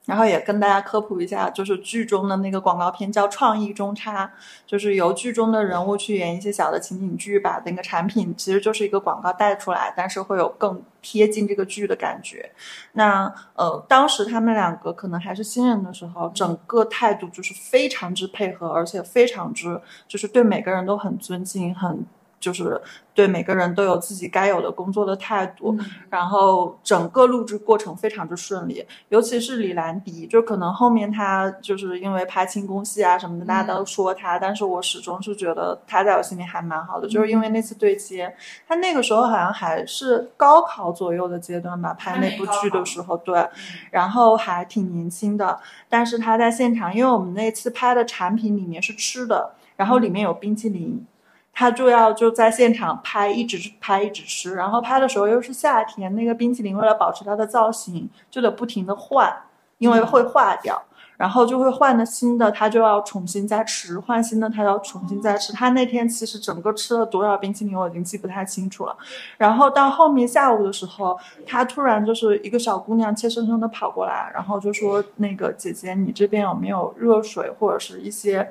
[0.07, 4.27] 然后也跟大家科普一下，就是剧中的那个广告片叫《创意中差》，
[4.67, 12.51] 就是由剧中的人物去演一些小的情景剧，把那个产品其实就是一个广告带出来，但是会有更贴近这个剧的感觉。
[12.93, 22.05] 那呃，当时他们两个可能还是新人的时候，整个态度就是非常之配合，而且非常之就是对每个人都很尊敬，很
[22.41, 22.81] 就是
[23.15, 25.79] 对每个人都有自己该有的工作的态度。
[26.09, 38.35] 然后整个录制过程非常之顺利，尤其是李兰迪，就可能后面他就是因为拍清宫戏啊什么的，大家都说他，但是我始终是觉得他在我心里还蛮好的，就是因为那次对接，
[38.67, 43.47] 他那个时候好像还是高考左右的阶段吧，拍那部剧的时候，对，
[43.91, 51.07] 然后还挺年轻的，但是他在现场，因为我们那次拍的产品里面是吃的，然后里面有冰淇淋。
[51.61, 59.31] 他就要就在现场拍，一直拍一直吃，然后拍的时候又是夏天，那个冰淇淋为了保持它的造型，就得不停的换，
[59.77, 60.83] 因为会化掉，
[61.19, 65.53] 然后就会换的新的，他就要重新再吃，换新的他要重新再吃。
[65.53, 68.97] 他那天其实整个吃了多少冰淇淋我已经记不太清楚了，
[69.37, 71.15] 然后到后面下午的时候，
[71.47, 78.51] 他突然就是一个小姑娘怯生生的跑过来，然后就说那个姐姐，你这边有没有热水或者是一些。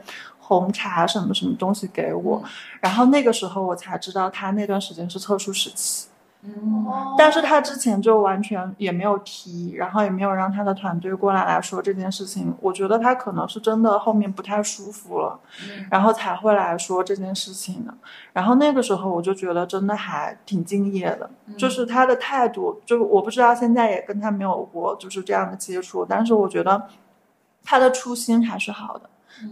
[0.49, 2.41] 红茶什么什么东西给我，
[2.81, 6.07] 然后那个时候我才知道他那段时间是特殊时期，
[7.15, 12.51] 但是他之前就完全也没有提，然后也没有让他的团队过来来说这件事情。
[12.61, 15.39] 我觉得他可能是真的后面不太舒服了，
[15.91, 17.93] 然后才会来说这件事情的。
[18.33, 26.87] 然后那个时候我就觉得真的还挺敬业的，就是他的态度，就我不知道现在也跟他没有过就是这样的接触，但是我觉得
[27.63, 29.07] 他的初心还是好的。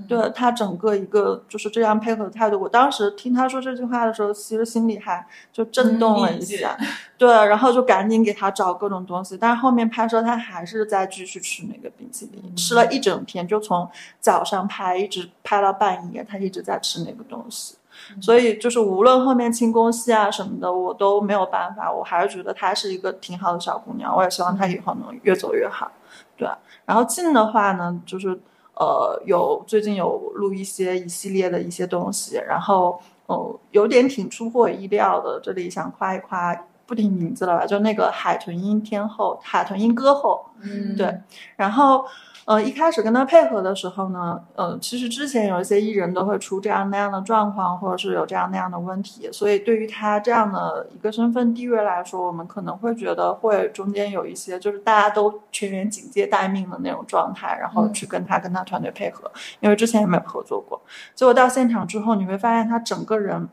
[0.08, 6.78] 对他整个一个就是这样配合的态度，我当时听他说这句话的时候，其实心里还就震动了一下，
[7.17, 17.76] 对，然后就赶紧给他找各种东西，但是后面拍摄他还是在继续吃那个冰淇淋，吃了一整天，就从早上拍一直拍到半夜，他一直在吃那个东西，
[18.21, 25.91] 所以就是无论后面清宫戏啊什么的，我都没有办法，我还是觉得她是一个挺好的小姑娘，我也希望她以后能越走越好，
[26.36, 26.50] 对，
[26.86, 28.39] 然后近的话呢，就是。
[28.80, 35.40] 呃，有最近有录一些一系列的一些东西，然后哦、有点挺出乎我意料的。
[35.44, 41.20] 这里想夸一夸不提名字了吧，就那个海豚音天后、海豚音歌后，嗯对，
[41.56, 42.06] 然后。
[42.48, 59.30] 呃，一开始跟他配合的时候呢，呃，其实之前有一些艺人都会出这样那样的状况，或者是有这样那样的问题，所以对于他这样的一个身份地位来说，我们可能会觉得会中间有一些就是大家都全员警戒待命的那种状态，然后去跟他跟他团队配合，
[59.60, 60.82] 因为之前也没有合作过，
[61.14, 63.50] 结果到现场之后，你会发现他整个人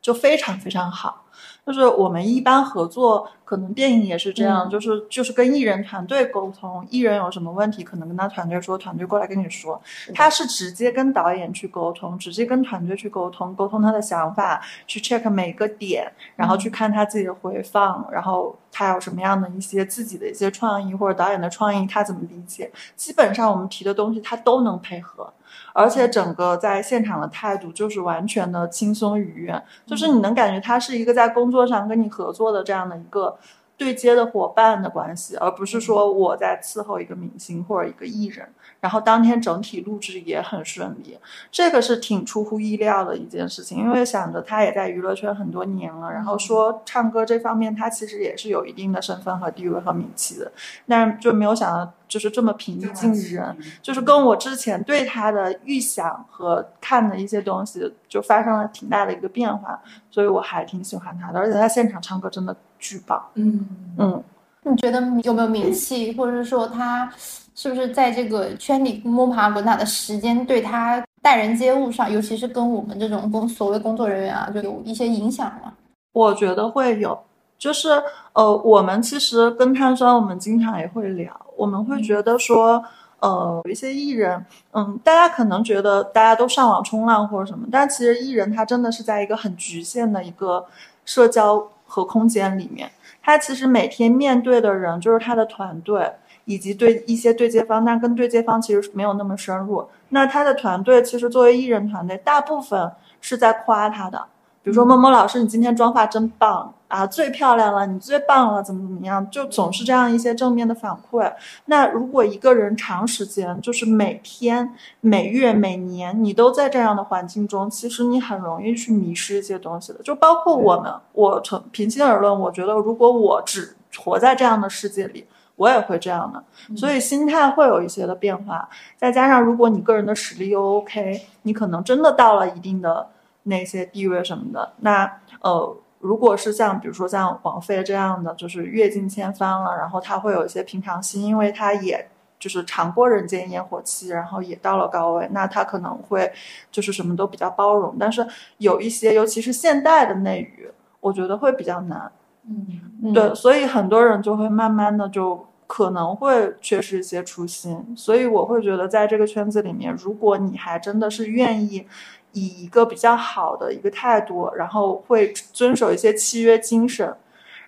[0.00, 1.26] 就非常非常好。
[1.68, 4.70] 就是我们一般合作，可能电影也是这样，嗯。
[4.70, 9.80] 就是就是跟艺人团队沟通，艺人有什么问题，可能跟他团队说，团队过来跟你说，
[10.14, 25.28] 他是直接跟导演去沟通，直接跟团队去沟通，沟通他的想法，去 check 每个点，然后去看他自己的回放，然后他有什么样的一些自己的一些创意或者导演的创意，他怎么理解，基本上我们提的东西他都能配合。
[25.72, 33.36] 而且整个在现场的态度就是完全的轻松愉悦，就是你能感觉他是一个在工作上跟你合作的这样的一个
[33.78, 38.46] 对接的伙伴的关系，而不是说我在伺候一个明星或者一个艺人。
[38.80, 41.18] 然后当天整体录制也很顺利，
[41.50, 50.52] 这个是挺出乎意料的一件事情，因为想着他也在娱乐圈很多年了，然后说唱歌这方面他其实也是有一定的身份和地位和名气的，
[50.86, 63.66] 但是就没有想到就是这么平易近人，就是跟我之前对他的预想和看的一些东西就发生了挺大的一个变化，所以我还挺喜欢他的，而且他现场唱歌真的巨棒，嗯
[63.98, 64.22] 嗯。
[64.64, 67.10] 你觉得有没有名气，或者是说他
[67.54, 75.72] 是不是在这个圈里摸爬滚打的时间，对他待人接物上，尤其是跟我们这种工所谓工作人员啊，就有一些影响吗？
[76.12, 77.18] 我觉得会有，
[77.56, 78.02] 就是
[78.34, 82.84] 呃，我们其实跟碳酸，我们经常也会聊，我们会觉得说，
[83.20, 90.66] 呃，有一些艺人，嗯，大家可能觉得大家都上网冲浪或者什么，但其实艺人他真的是在一个很局限的一个
[91.06, 92.88] 社交和空间里面，
[93.20, 96.12] 他其实每天面对的人就是他的团队。
[96.44, 99.86] 以及对一些对接方，但跟对接方其实没有那么深入。
[100.08, 104.18] 那他的团队其实作为艺人团队，大部分是在夸他的，
[104.62, 111.32] 比如说某某老师，你今天妆发真棒啊，最漂亮了，你最棒了，怎么怎么样，就总是这样一些正面的反馈。
[111.66, 120.00] 那如果一个人长时间，就是每天、每月、每年，你都在这样的环境中，其实你很容易去迷失一些东西的。
[120.02, 125.26] 就包括我们，我从平心而论，我觉得如果我只活在这样的世界里。
[125.58, 128.68] 我也会这样的，所以心态会有一些的变化。
[128.96, 133.08] 再加上，如果你个人的实力又 OK，你可能真的到了一定的
[133.42, 134.74] 那些地位什么的。
[134.82, 142.08] 那呃，如果是像比如说像王菲这样的，就是阅尽千帆了，然后她会有一些平常心，因为她也
[142.38, 146.32] 就是尝过人间烟火气，然后也到了高位，那她可能会
[146.70, 147.96] 就是什么都比较包容。
[147.98, 148.26] 但是
[148.58, 152.10] 有一些，尤其是现代的内娱，我觉得会比较难。
[152.46, 161.86] 嗯，对，所以很多人就会慢慢的就可能会缺失一些初心，所以我会觉得在这个圈子里面，如果你还真的是愿意
[162.32, 167.14] 以一个比较好的一个态度，然后会遵守一些契约精神，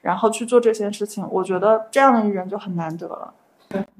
[0.03, 3.35] 然后去做这件事情，我觉得这样的艺人就很难得了。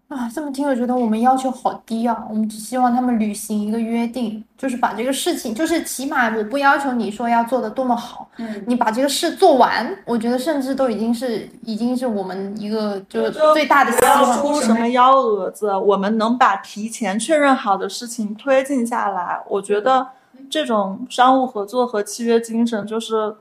[0.09, 2.27] 啊，这么听我觉得我们要求好低啊！
[2.29, 14.39] 我们只希望他们履行一个约定，就是把这个事情，就是起码我不要求你说要做的多么好，嗯，你把这个事做完，我觉得甚至都已经是已经是我们一个就是最大的希不要望。
[14.41, 20.05] 出什么幺蛾子，我们能把提前确认好的事情推进下来，我觉得
[20.51, 23.37] 这种商务合作和契约精神，就是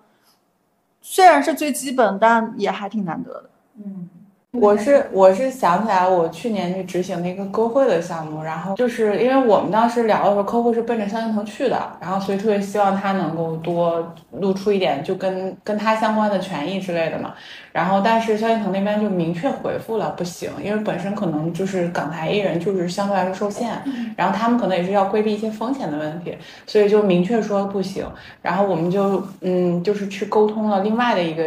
[1.01, 3.49] 虽然是最基本，但也还挺难得的。
[3.83, 4.09] 嗯，
[4.51, 17.33] 我是我是想起来，我去年去执行的一个歌会的项目，然后就是因为我们当时聊的时候，客户是奔着萧敬腾去的，然后所以特别希望他能够多露出一点就跟跟他相关的权益之类的嘛。
[17.71, 23.69] 然后但是萧敬腾那边就明确回复了不行，因为本身可能就是港台艺人就是相对来说受限，
[24.15, 28.05] 然后他们可能也是要规避一些风险的问题，所以就明确说不行。
[28.41, 31.43] 然后我们就嗯就是去沟通了另外的一个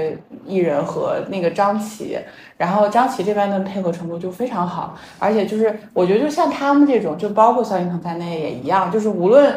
[0.46, 2.18] 艺人和那个张琪。
[2.58, 9.52] 然后张琪这边的配合程度就非常好，而且就是我觉得就像他们这种，就包括萧敬腾在内也一样，就是无论，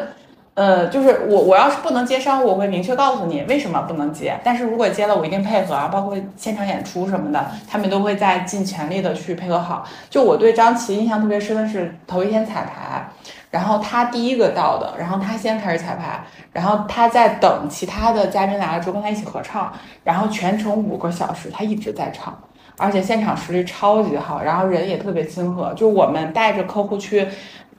[0.56, 9.84] 呃，就是我我要是不能接商务，我会明确告诉你为什么不能接，但是如果接了，我一定配合啊，包括现场演出什么的，他们都会在尽全力的去配合好。
[10.08, 13.06] 就我对张琪印象特别深的是头一天彩排，
[13.50, 19.70] 然后他第一个到的，然后他先开始彩排，然后他在等其他的嘉宾来了之后跟他一起合唱，
[20.04, 22.34] 然后全程五个小时他一直在唱。
[22.78, 25.74] 而且现场实力超级好，然后人也特别亲和。
[25.74, 27.26] 就我们带着客户去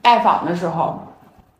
[0.00, 1.00] 拜访的时候，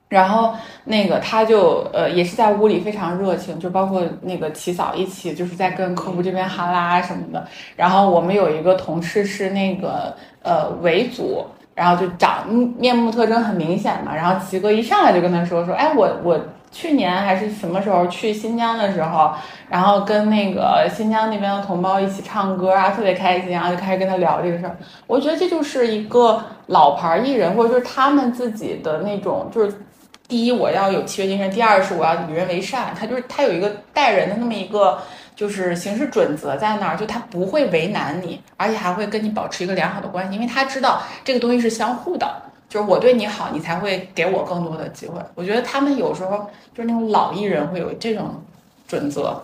[0.09, 7.47] 然后那个他就呃也是在屋里非常热情，就包括那个齐嫂一起就是在跟客户这边哈拉什么的。
[7.77, 11.45] 然后我们有一个同事是那个呃维族，
[11.75, 12.49] 然后就长
[12.79, 14.17] 面目特征很明显嘛。
[14.17, 16.41] 然后齐哥一上来就跟他说说，哎我我
[16.71, 19.33] 去年还是什么时候去新疆的时候，
[19.69, 24.75] 然后跟那个新疆那边的同胞一起唱歌啊，特别开心啊，就开始跟他聊这个事儿。
[25.07, 29.83] 我觉得这就是一个老牌艺人，或者就是他们自己的那种就是。
[30.29, 32.95] 第一，我要有契约精神；第二是我要与人为善。
[32.95, 35.01] 他就是他有一个待人的那么一个
[35.35, 42.31] 就是行事准则在那儿，就他不会为难你，而且还会跟你保持一个良好的关系，因为他知道这个东西是相互的，
[42.69, 45.19] 就是我对你好，你才会给我更多的机会。
[45.35, 48.43] 我觉得他们有时候就是那种老艺人会有这种
[48.87, 49.43] 准则。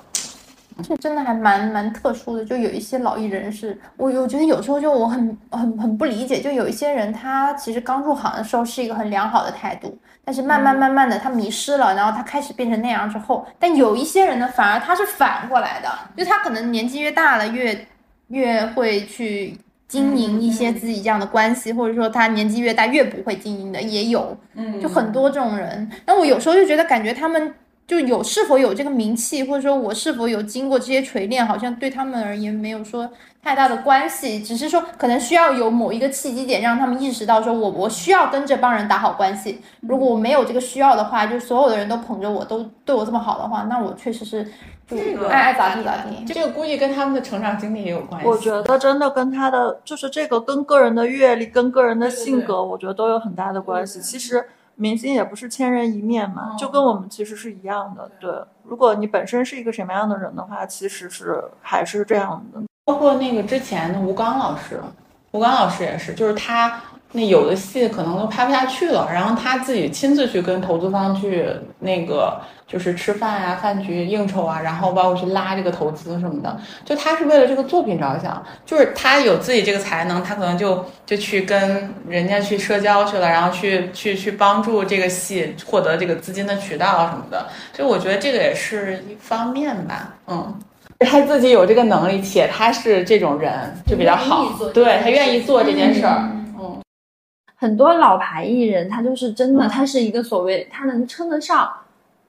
[0.82, 17.86] 这真的还蛮蛮特殊的，就有一些老艺人是，我我觉得有时候就我很很很不理解，就有一些人他其实刚入行的时候是一个很良好的态度，但是慢慢慢慢的他迷失了，然后他开始变成那样之后，但有一些人呢，反而他是反过来的，就他可能年纪越大了，越
[18.28, 19.56] 越会去
[19.86, 25.88] 经营一些自己这样的关系，或者说他年纪越大越不会经营的也有，嗯就很多这种人。
[26.04, 27.54] 那我有时候就觉得感觉他们。
[27.86, 33.08] 就有是否有这个名气，或者说我是否有经过这些锤炼，好像对他们而言没有说
[33.42, 39.60] 太大的关系，只是说可能需要有某一个契机点让他们意识到，说我我需要跟这帮人打好关系。
[39.82, 44.42] 如果我没有这个需要的话，就所有的人都捧着我，都对我这么好的话，那我确实是
[44.86, 46.24] 就这个爱爱咋地咋地。
[46.26, 48.26] 这个估计跟他们的成长经历也有关系。
[48.26, 54.00] 我觉得真的跟他的就是这个跟个人的阅历、跟个人的性格，我觉得都有很大的关系。
[54.00, 54.42] 其实
[54.76, 58.10] 明星也不是千人一面嘛，就跟我们其实是一样的。
[58.18, 58.30] 对，
[58.64, 62.60] 如果你本身是一个什么样的人的话，其实是还是这样的。
[62.84, 64.80] 包括那个之前的吴刚老师，
[65.30, 66.80] 吴刚老师也是，就是他
[67.16, 71.46] 那有的戏可能都拍不下去了，然后他自己亲自去跟投资方去
[71.78, 90.54] 那个就是吃饭啊、饭局应酬啊，然后包括去拉这个投资什么的，就他是为了这个作品着想，就是他有自己这个才能，他可能就就去跟人家去社交去了，然后去去去帮助这个戏获得这个资金的渠道什么的，所以我觉得这个也是一方面吧，嗯。
[91.00, 93.52] 他自己有这个能力，且他是这种人
[93.84, 96.20] 就比较好，对他愿意做这件事儿。
[96.22, 96.43] 嗯，
[97.64, 101.72] 很多老牌艺人，他就是真的，他是一个所谓他能称得上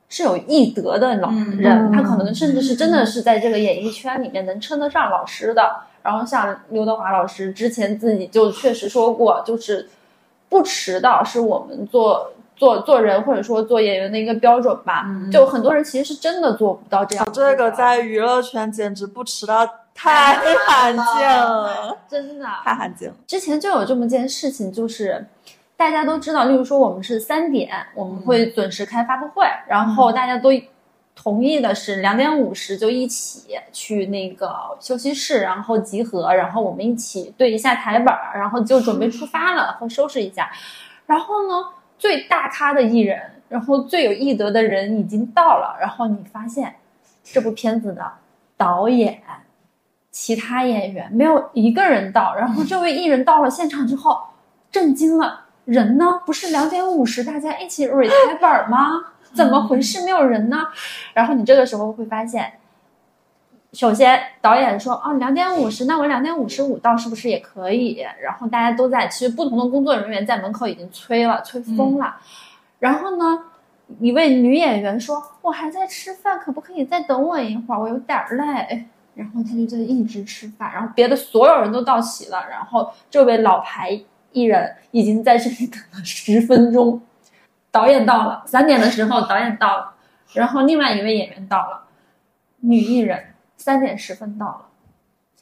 [0.07, 5.75] 是有艺德的老人，他可能甚至是真的是在这个演艺圈里面能称得上老师的。
[6.01, 9.89] 然后像刘德华老师之前自己就确实说过，就是
[10.47, 12.31] 不迟到是我们做。
[12.57, 17.27] 做做人或者说做演员的一个标准吧，就很多人其实是真的做不到这样。
[17.33, 20.35] 这个在娱乐圈简直不迟到太
[20.67, 23.15] 罕见了，真的太罕见了。
[23.25, 25.25] 之前就有这么件事情，就是
[25.75, 30.49] 大家都知道，例如说我们是三点我们会准时开发布会，然后大家都
[31.15, 40.51] 同意的是两点五十就一起去那个休息室，然后集合，然后我们一起对一下台本，然后就准备出发了，或收拾一下，
[41.07, 41.69] 然后呢？
[41.97, 43.17] 最大咖的艺人，
[43.47, 46.75] 然后最有艺德的人已经到了，然后你发现
[47.23, 48.11] 这部片子的
[48.57, 49.21] 导演、
[50.15, 54.17] 其他演员没有一个人到，然后这位艺人到了现场之后，
[54.71, 56.21] 震惊了，人呢？
[56.25, 59.07] 不是两点五十大家一起 re 台本吗？
[59.33, 60.05] 怎么回事？
[60.05, 60.69] 没有人呢？
[61.13, 62.53] 然后你这个时候会发现。
[63.73, 72.15] 首先，导演说：“啊，两点五十，那我两点五十五到是不是也可以？”然后大家都在，其实不同的工作人员在门口已经催了，催疯了。
[72.79, 73.43] 然后呢，
[73.99, 77.81] 一位女演员说：“我还在吃饭，可不可以再等我一会儿？
[77.81, 78.85] 我有点累。”
[79.15, 83.99] 然后他就在一直吃饭，然后别的所有人都到齐了，然后这位老牌
[84.31, 87.01] 艺人已经在这里等了十分钟。
[87.71, 89.93] 导演到了，三点的时候导演到了，
[90.33, 91.85] 然后另外一位演员到了，
[92.59, 93.31] 女艺人。
[93.57, 94.65] 三点十分到了，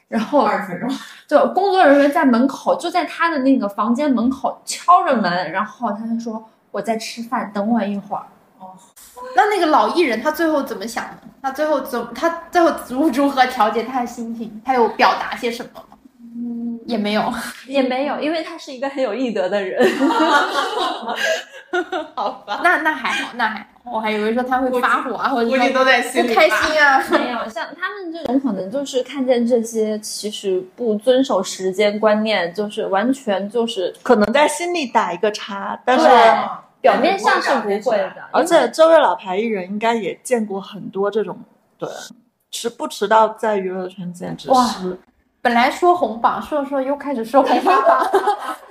[0.07, 0.89] 然后二十分钟，
[1.28, 8.24] 就工作人员在门口，就在他的那个房间门口敲着门，然后他就说：“我在吃饭，等我一会儿。”
[8.59, 8.76] 哦，
[9.36, 11.17] 那那个老艺人他最后怎么想的？
[11.41, 14.61] 他最后怎他最后如如何调节他的心情？
[14.65, 15.97] 他有表达些什么吗？
[16.36, 17.34] 嗯，也没有，
[17.67, 19.86] 也没有，因为他是一个很有艺德的人。
[22.15, 23.91] 好吧，那那还好，那还好。
[23.91, 27.03] 我还以为说他会发火啊，或者估计都在心里不开心啊。
[27.11, 36.07] 没有，像他们这种可能就是看见这些，其实不遵守时间观念，就是完全就是可能在心里打一个叉，但是
[36.84, 38.29] 表面上是不会的。
[38.34, 41.39] 而且这位老牌艺人应该也见过很多这种，
[41.77, 41.89] 对，
[42.51, 44.97] 迟不迟到在娱乐圈简直是
[45.43, 47.75] 本来说红榜，说着说着又开始说红黑榜。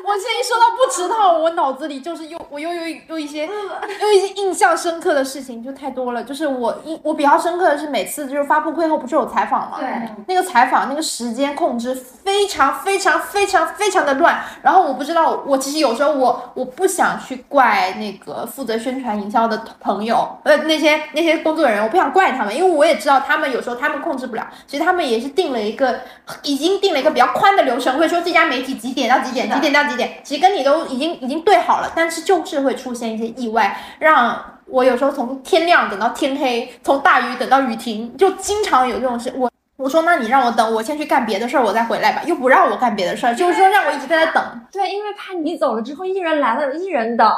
[0.05, 3.47] 我现在一说到不知道，我脑子里就是又我又有有一些
[4.01, 6.25] 又一些印象深刻的事情，就太多了。
[6.25, 9.77] 就是我印我比较深刻的是每次就是发布会后不是有采访吗？
[9.79, 9.89] 对，
[10.27, 14.43] 那个采访那个时间控制非常非常非常非常的乱。
[14.63, 24.47] 然后我不知道，我其实有时候我我不想去怪那个负责宣传营销的朋友，呃那些那些工作人员，我不想怪他们，因为我也知道他们有时候他们控制不了。
[24.67, 26.01] 其实他们也是定了一个
[26.43, 39.33] 已经定了一个比较宽的流程，会说这家媒体几点到几点，几点到几点，其实跟你都已经已经对好了，但是就是会出现一些意外，让我有时候从天亮等到天黑，从大雨等到雨停，就经常有这种事。
[39.37, 44.61] 我我说那你让我等，我先去干别的事儿，我再回来吧，又不让我干别的事儿，就是说让我一直在那等。
[44.71, 47.29] 对，因为怕你走了之后，艺人来了，艺人等。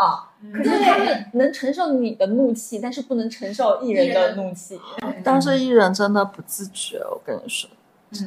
[0.52, 4.78] 可是他们能承受你的怒气，但是不能承受艺人的怒气。
[5.24, 7.70] 但是艺人真的不自觉，我跟你说，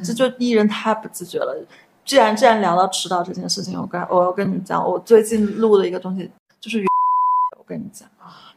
[0.02, 1.56] 这就艺人太不自觉了。
[2.04, 6.84] 既然既然聊到迟到这件事情，我跟我要跟你讲，我最近录的一个东西就是，
[7.58, 8.08] 我跟你讲，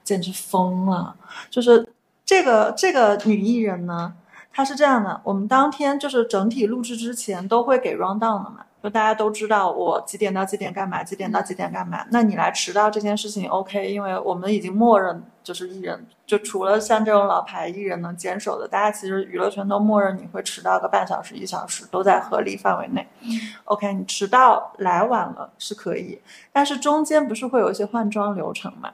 [0.03, 1.13] 简直疯了。
[1.49, 1.85] 就是
[2.25, 4.13] 这个这个女艺人呢，
[4.53, 12.05] 她是这样的，我们当天就是整体录制之前都会给 round down 的嘛，就大家都知道我几点到几点干嘛，几点到几点干嘛。
[12.09, 23.07] 那你来迟到这件事情 OK，因为我们已经默认就是艺人，就除了像这种老牌艺人能坚守的，大家其实娱乐圈都默认你会迟到个半小时、一小时，都在合理范围内。
[23.65, 26.19] OK，你迟到来晚了是可以，
[26.51, 28.91] 但是中间不是会有一些换装流程嘛？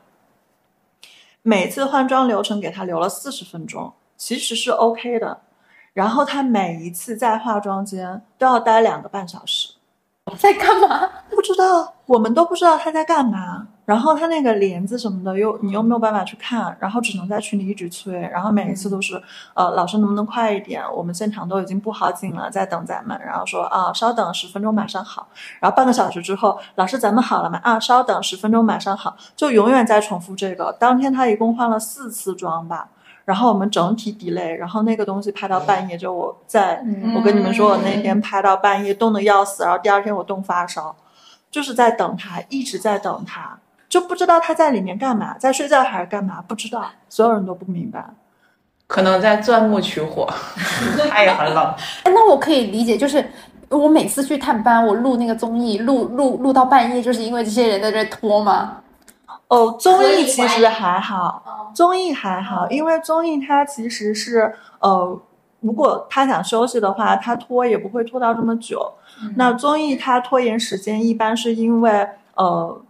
[1.44, 5.40] 每次换装流程给他留了四十分钟，其实是 OK 的。
[5.94, 9.67] 然后他每一次在化妆间都要待两个半小时，
[10.38, 11.10] 在干嘛？
[11.30, 13.68] 不知道，我们都不知道他在干嘛。
[13.86, 18.14] 然后他那个帘子什么的又你又没有办法去看，然后只能在群里一直催。
[18.20, 19.22] 然后每一次都是，
[19.54, 20.84] 呃，老师能不能快一点？
[20.94, 23.18] 我们现场都已经布好景了，在等咱们。
[23.26, 25.30] 然后说啊，稍等十分钟，马上好。
[25.62, 27.60] 然后半个小时之后，老师咱们好了吗？
[27.64, 29.16] 啊，稍等十分钟，马上好。
[29.36, 30.76] 就永远在重复这个。
[30.78, 32.90] 当天他一共换了四次妆吧。
[33.28, 36.82] 然后我们整体 delay，然后那个东西拍到半夜，就我在，
[37.14, 40.96] 我跟你们说，我那天拍到半夜冻得要死，然后第二天我冻发烧，
[41.52, 43.60] 就是在等他，一直在等他，
[43.90, 48.02] 就不知道他在里面干嘛，在睡觉还是干嘛，不知道，所有人都不明白。
[48.88, 50.26] 可能在钻木取火，
[51.12, 51.66] 他也很冷。
[52.04, 53.30] 哎，那我可以理解，就是
[53.68, 58.78] 我每次去探班，我录那个综艺，录录录到半夜，就是因为这些人在这拖吗？
[59.48, 65.20] 哦，综艺其实还好，综艺还好，因为综艺它其实是呃，
[65.62, 68.94] 如果他想休息的话，他拖也不会拖到这么久。
[69.36, 72.82] 那综艺它拖延时间一般是因为呃。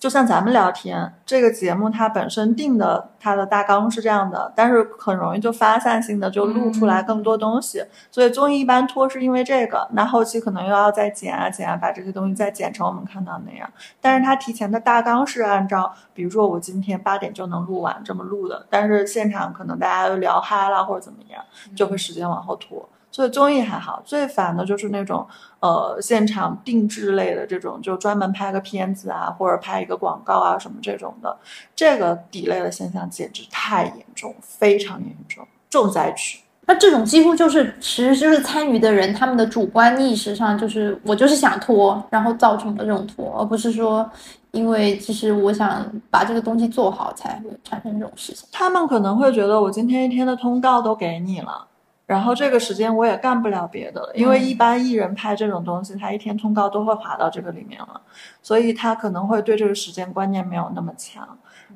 [0.00, 13.70] 就像咱们聊天，这个节目它本身定的它的大纲是这样的，但是很容易就发散性的就录出来更多东西，所以综艺一般拖是因为这个，那后期可能又要再剪啊剪啊，把这些东西再剪成我们看到那样。
[14.00, 21.44] 但是它提前的大纲是按照，比如说我今天八点就能录完这么录的，但是现场可能大家都聊嗨了或者怎么样，
[21.76, 22.88] 就会时间往后拖。
[23.14, 25.24] 所以综艺还好，最烦的就是那种
[25.60, 31.36] 呃现场定制类的这种，就专门拍个片子啊，或者拍一个广告啊什么这种的，
[31.76, 36.40] 这个底类的现象简直太严重，非常严重，重灾区。
[36.66, 44.10] 那这种几乎就是，其实就是参与的人他们的主观意识上，就是我就是想拖，然后造成的这种拖，而不是说
[44.50, 48.48] 因为其实我想把这个东西做好才会产生这种事情。
[48.50, 51.64] 他们可能会觉得我今天一天的通告都给你了。
[52.06, 58.00] 然后这个时间我也干不了别的了，因为一般艺人拍这种东西，他一天通告都会划到这个里面了，
[58.42, 61.26] 所以他可能会对这个时间观念没有那么强，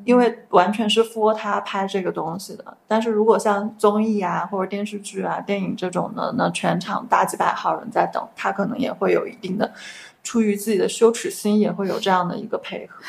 [0.05, 2.77] 因为完全是 for 他拍这个东西的。
[2.87, 9.73] 但是如果像综艺啊或者电视剧啊、电影这种的，那全场大几百号人在等，他可能也会有一定的
[10.23, 13.03] 出于自己的羞耻心，也会有这样的一个配合。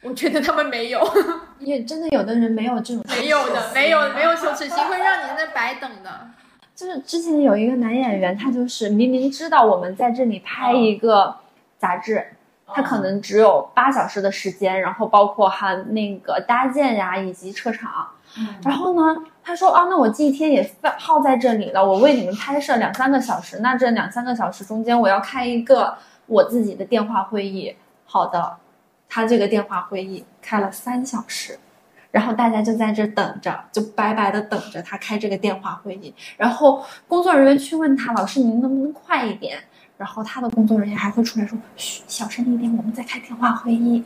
[0.00, 1.00] 我觉得他们没有，
[1.58, 6.10] 也真的有的人没有这种，没有的，没有没有羞耻心，会让你在那白等的。
[6.82, 11.32] 就是之前有一个男演员，他就是明明知道我们在这里拍一个
[11.78, 12.26] 杂志，
[12.66, 18.08] 他可能只有八小时的时间，然后包括还那个搭建呀以及撤场，
[18.64, 20.68] 然后呢，他说啊，那我这一天也
[20.98, 27.76] 耗在这里了，我为你们拍摄两三个小时，那这两三个小时中间我要开一个我自己的电话会议，
[28.06, 28.56] 好的，
[29.08, 31.60] 他这个电话会议开了三小时。
[32.12, 36.14] 然后大家就在这等着，就白白的等着他开这个电话会议。
[36.36, 39.58] 然后工作人员去问他：“老师，您能不能快一点？”
[39.98, 44.04] 然后他的工作人员还会出来说：“嘘，小声一点，我们在开电话会议。”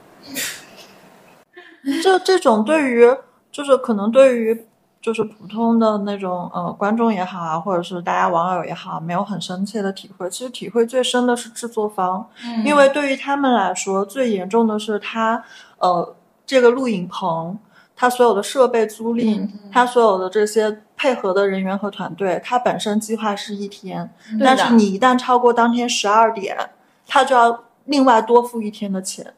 [2.03, 3.07] 这这种对于
[3.53, 4.67] 就是可能对于
[5.01, 10.29] 就是普通的那种呃观众也好啊，或者是大家网友也好，没有很深切的体会。
[10.29, 12.29] 其实体会最深的是制作方，
[12.65, 15.43] 因为对于他们来说，最严重的是他
[15.79, 17.57] 呃这个录影棚，
[17.97, 26.55] 他所有的设备租赁，他所有的这些配合的人员和团队，他本身计划是一天，但是你一旦超过当天十二点，
[27.07, 29.33] 他就要另外多付一天的钱。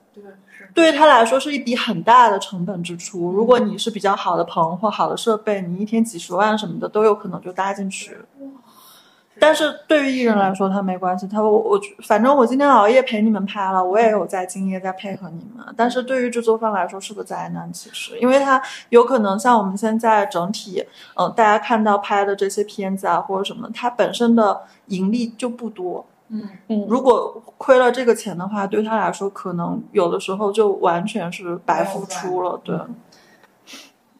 [0.74, 3.32] 对于他来说是一笔很大的成本支出。
[3.32, 8.16] 如果你是比较好的棚或好的设备，你一天几十万什么的都有可能就搭进去。
[9.40, 11.26] 但是对于艺人来说，他没关系。
[11.26, 15.64] 他我我反正我今天熬夜陪你们拍了，我也有在敬业在配合你们。
[15.76, 20.84] 但是对于制作方来说是个灾难，其实，因为他有可能像我们现在整体，
[21.14, 26.04] 嗯、大家看到拍的这些片子啊或者什么，它本身的盈利就不多。
[26.30, 32.60] 嗯，如果亏了这个钱的话，对他来说可能有的时候就完全是白付出了。
[32.62, 32.76] 对，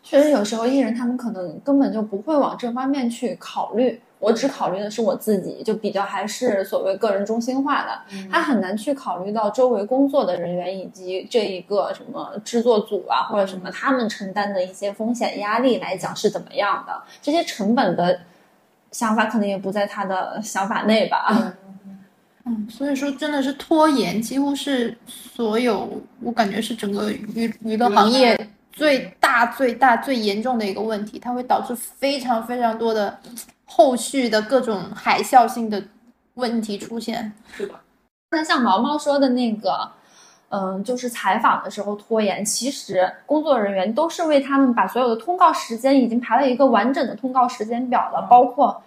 [0.02, 4.00] 确实有时候艺人他们可能根本就不会往这方面去考虑。
[4.20, 8.00] 我只考虑的是我自己，就比较还是所谓个人中心化的，
[8.30, 18.20] 他很难去考虑到周围工作的人员以及这一个什么制作组啊或者什么他们承担的一些风险压力来讲是怎么样的，这些成本的
[18.90, 21.54] 想法可能也不在他的想法内吧。
[22.44, 33.18] 嗯，所以说真的是拖延，几乎是所有我感觉是整个娱娱乐行业最大、最大、最严重的一个问题，它会导致非常非常多的
[33.68, 35.80] 后续的各种海啸性的
[36.34, 37.32] 问题出现。
[38.30, 39.90] 那像毛毛说的那个，
[40.48, 48.82] 嗯，就是采访的时候拖延，其实工作人员都是为他们把所有的通告时间已经排了一个完整的通告时间表了，包括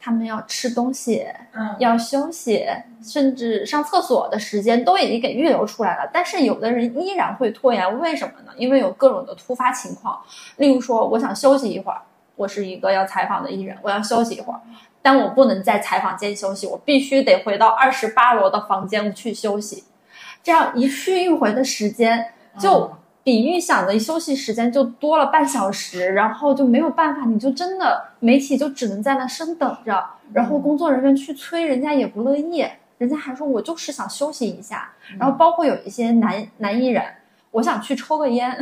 [0.00, 2.64] 他们要吃东西，嗯要休息，
[3.02, 6.08] 甚至上厕所的时间都已经给预留出来了。
[6.12, 8.52] 但是有的人依然会拖延，为什么呢？
[8.56, 10.20] 因为有各种的突发情况，
[10.56, 12.00] 例如说，我想休息一会儿，
[12.36, 14.60] 我是一个要采访的艺人，我要休息一会儿。
[15.02, 19.84] 但我不能在采访间休息，我必须得回到二十八楼的房间去休息。
[20.42, 32.66] 这样一去一回的时间，就比预想的休息时间就多了半小时，然后就没有办法，你就真的媒体就只能在那生等着，然后工作人员去催，人家也不乐意，
[32.98, 34.90] 人家还说我就是想休息一下。
[35.18, 37.02] 然后包括有一些男男艺人，
[37.52, 38.56] 我想去抽个烟，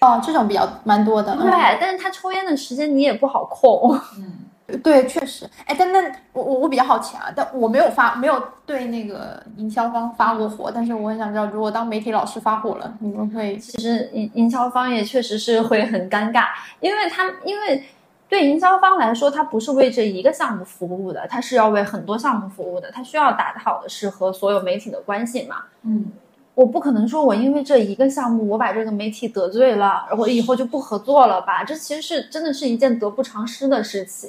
[0.00, 1.34] 哦，这种比较蛮多的。
[1.34, 3.98] 嗯对，但是他抽烟的时间你也不好控。
[4.82, 5.98] 对，确实，哎，但那
[6.34, 16.48] 我我我比较好奇啊，但我没有发没有对那个营销方发过火，但是我很想知道，如果当媒体老师发火了，你们会其实营营销方也确实是会很尴尬，
[16.80, 17.82] 因为他因为
[18.28, 25.56] 对营销方来说，他不是为这一个项目服务的，他是要为很多项目服务的，他需要打好的是和所有媒体的关系嘛。
[25.84, 26.12] 嗯，
[26.58, 31.62] 我不可能说我因为这一个项目我把这个媒体得罪了，我以后就不合作了吧？
[31.62, 34.28] 这其实是真的是一件得不偿失的事情。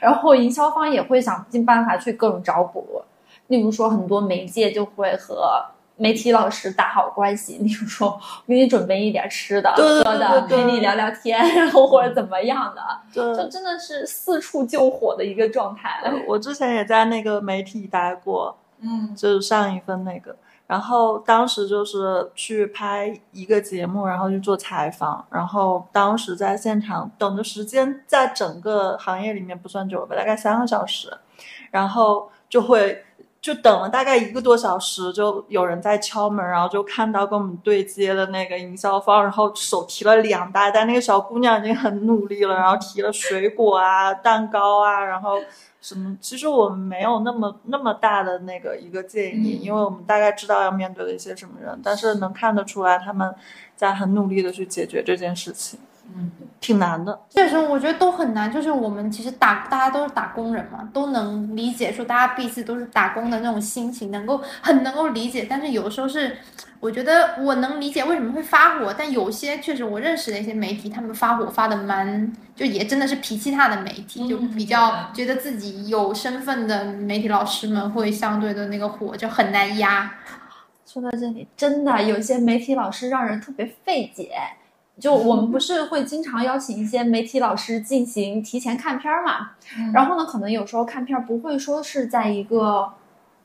[0.00, 3.02] 然后营销方也会想尽办法去各种找补，
[3.48, 5.62] 例如说很多媒介就会和
[5.96, 16.00] 媒体老师打好关系，例如说我给你准备一点吃的、喝的，陪你聊聊天，然后或者怎么样的，就，真的是四处救火的一个状态。
[16.26, 20.34] 我之前也在那个媒体待过，嗯就是上一份那个，
[20.66, 31.16] 然后当时就是去拍一个节目，然后去做采访，然后当时在现场等的时间，在整个行业里面不算久吧，大概三个小时，
[31.70, 33.02] 然后就会。
[33.38, 45.38] 就等了大概一个多小时，就有人在敲门，然后就看到跟我们对接的那个营销方，然后手提了两大袋，那个小姑娘已经很努力了，然后提了水果啊、蛋糕啊，然后
[45.86, 53.32] 什么，其实我们没有那么那么大的那个一个建议，因为我们大概知道要面对的一些什么人，但是能看得出来他们
[53.76, 55.78] 在很努力的去解决这件事情，
[56.14, 56.30] 嗯，
[56.60, 57.18] 挺难的。
[57.30, 58.50] 确实，我觉得都很难。
[58.52, 65.46] 就是我们其实打，大家都是打工人嘛，都能理解说大家彼此都是打工的那种心情，能够很能够理解。
[65.48, 66.38] 但是有时候是，
[66.80, 80.10] 我觉得我能理解为什么会发火，但有些确实我认识的一些媒体，他们发火发的蛮，就也真的是脾气大的媒体，就比较觉得自己有身份的媒体老师们会相对的那个火就很难压。
[80.86, 84.30] 说到这里，真的有些媒体老师让人特别费解。
[84.98, 89.50] 就我们不是会经常邀请一些媒体老师进行提前看片儿嘛？
[89.92, 92.90] 然后呢，可能有时候看片儿不会说是在一个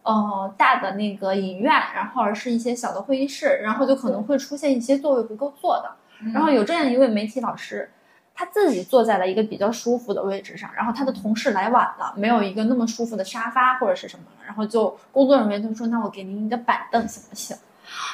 [0.04, 5.91] 呃大的那个影院，然后而是一些小的会议室，然后就可能会出现一些座位不够坐的。
[6.34, 7.89] 然后有这样一位媒体老师，
[8.34, 17.58] 他自己坐在了一个比较舒服的位置上，然后他的同事来晚了，没有一个那么舒服的沙发或者是什么，然后就工作人员就说：“那我给您一个板凳行不行？”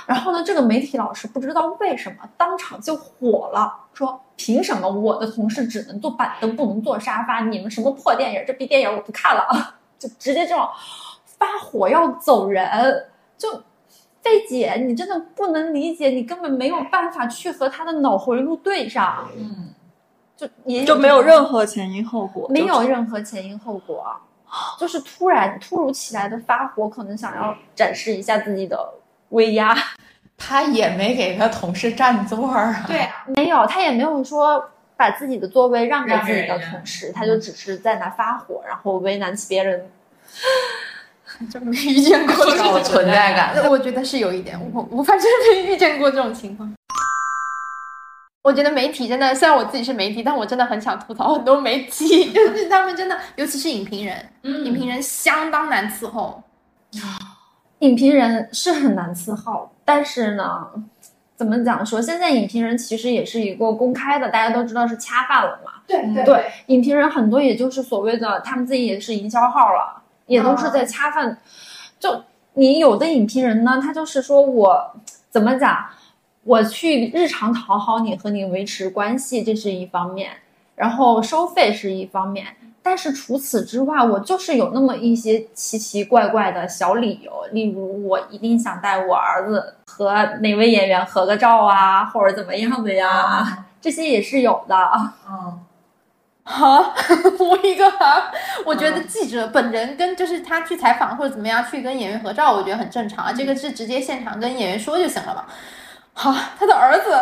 [0.06, 7.42] 然后呢，这个媒体老师不知道为什么当场就火了，说：“凭什么我的同事只能坐板凳不能坐沙发？
[7.42, 8.44] 你们什么破电影？
[8.48, 9.48] 这逼电影我不看了，
[10.00, 10.68] 就直接这种
[11.26, 13.08] 发火要走人，
[13.38, 13.64] 就。
[14.20, 19.70] 费姐，你真的不能理解，你根本没有办法去和他的脑回路对上，嗯，
[20.36, 24.06] 就也就没有任何前因后果，没有任何前因后果，
[24.78, 28.96] 就是突然突如其来的发火，可能想要展示一下自己的
[29.30, 29.78] 威压。
[30.38, 32.84] 他也没给他同事占座啊。
[32.86, 34.64] 对啊，没有，他也没有说
[34.96, 39.90] 把自己的座位让给自己的同事，他就只是在那发火，然后为难起别人。
[41.52, 43.70] 就没遇见过这种存在感。
[43.70, 46.72] 我觉得是有一点，我我反正没遇见过这种情况。
[48.44, 56.42] 我觉得媒体真的，虽然我自己是媒体，但我真的很想吐槽很多媒体， 就是他们真的，尤其是影评人，影评人相当难伺候。
[57.80, 60.68] 影评人是很难伺候，但是呢，
[61.36, 62.02] 怎么讲说？
[62.02, 65.74] 现在影评人其实也是一个公开的，大家都知道是恰饭了嘛。
[65.86, 71.38] 对对对，影评人很多也就是所谓的他们自己也是营销号了，也都是在恰饭。
[72.00, 72.24] 就
[72.56, 74.96] 你有的影评人呢，他就是说我
[75.30, 75.86] 怎么讲，
[76.44, 80.32] 我去日常讨好你和你维持关系，这是一方面，
[80.76, 82.48] 然后收费是一方面。
[82.90, 94.76] 但是除此之外，我就是有那么一些奇奇怪怪的小理由，例如我一定想带我儿子和哪位演员合个照啊，或者怎么样的呀， 这些也是有的。
[95.30, 95.60] 嗯，
[96.48, 96.94] 好，
[97.40, 98.32] 我一个哈，
[98.66, 105.44] 我觉得记者本人跟就是他去采访或者怎么样去跟演员合照，我觉得很正常啊，这个是直接现场跟演员说就行了嘛。
[106.16, 107.16] 好，他的儿子，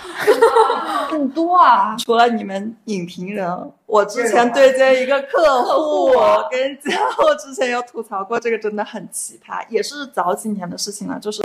[1.10, 11.42] 很多啊，除了你们影评人，我之前对接一个客户，我跟你讲，我之前有吐槽过，这个真的很奇葩，也是早几年的事情了，就是，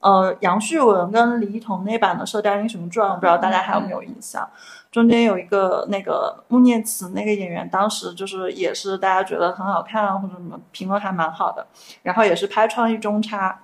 [0.00, 4.48] 呃，杨旭文跟李一桐那版的《射雕英雄传》，我不知道大家还有没有印象？
[4.90, 11.66] 中间有一个那个穆念慈那个演员，当时就是也是大家觉得很好看啊，或者什么评论还蛮好的，
[12.02, 13.60] 然后也是拍创意中差，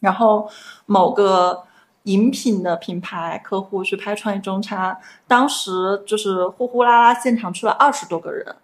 [0.00, 0.48] 然后
[0.86, 1.64] 某个。
[2.06, 4.98] 饮品的品牌客户去拍创意中差，
[5.28, 8.56] 当时就是呼呼啦啦，现场去了二十多个人。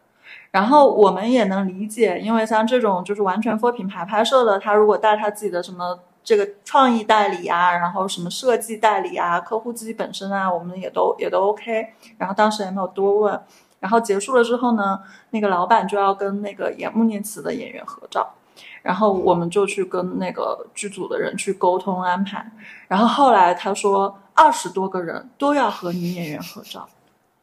[0.50, 11.88] 然后我们也能理解，因为像这种就是完全 for 品牌拍摄的，他如果带他自己的什么这个创意代理啊，然后什么设计代理啊，客户自己本身啊，我们也都也都 OK。
[12.18, 13.40] 然后当时也没有多问。
[13.80, 18.34] 然后结束了之后呢，那个老板就要跟那个演穆念慈的演员合照。
[18.82, 22.44] 然后我们就去跟那个剧组的人去沟通安排，
[22.88, 26.88] 然后后来他说二十多个人都要和女演员合照，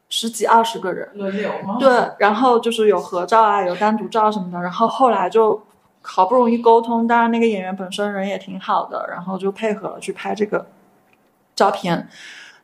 [0.10, 1.78] 十几二十个人轮流吗？
[1.80, 5.62] 对，然后就是有合照啊，有单独照什么的，然后后来就
[6.02, 10.66] 好不容易沟通，当然那个演员本身人也挺好的，然后就配合了去拍这个
[11.56, 12.10] 照片。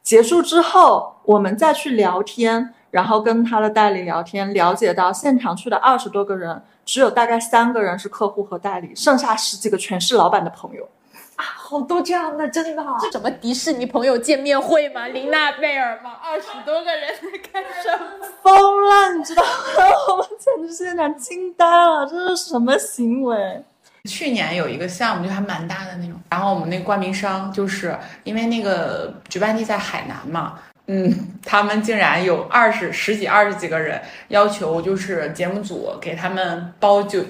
[0.03, 6.61] 结束之后，我们再去聊天，然后跟他的代理聊天，了解到现场去的二十多个人。
[6.85, 10.87] 只有大概三个人是客户和代理，剩下十几个全是老板的朋友
[11.35, 12.85] 啊，好多这样的，真的。
[13.01, 15.07] 这什么迪士尼朋友见面会吗？
[15.07, 16.11] 琳娜贝尔吗？
[16.23, 18.27] 二十多个人在干什么？
[18.41, 18.53] 疯
[18.85, 19.49] 了，你知道吗？
[20.13, 23.63] 我们简直现场惊呆了，这是什么行为？
[24.07, 30.59] 去年有一个项目就还蛮大的那种，然后我们那个冠名商就是因为那个举办地在海南嘛。
[30.87, 37.23] 嗯，他们竟然有二十十几、二十几个人要求，就是节目组给他们包酒、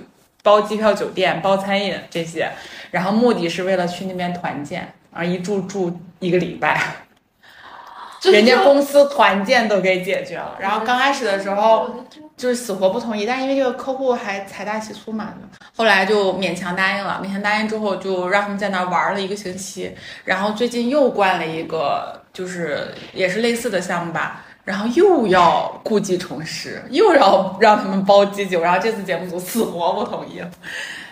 [0.44, 2.50] 包机票、酒店、包餐饮这些，
[2.92, 6.82] 然后目的是为了去那边团建，而一住住一个礼拜，
[8.24, 10.58] 人家公司团建都给解决了。
[10.60, 12.04] 然后刚开始的时候
[12.38, 15.34] 就是死活不同意，但因为这个客户还财大气粗嘛，
[15.76, 17.22] 后来就勉强答应了。
[17.24, 22.22] 勉强答应之后，就让他们在那玩了一个星期，然后最近又灌了一个。
[22.36, 30.52] 就是也是类似的项目吧，然后又要故技重施，又要让他们包机酒，然后这次节目组死活不同意了，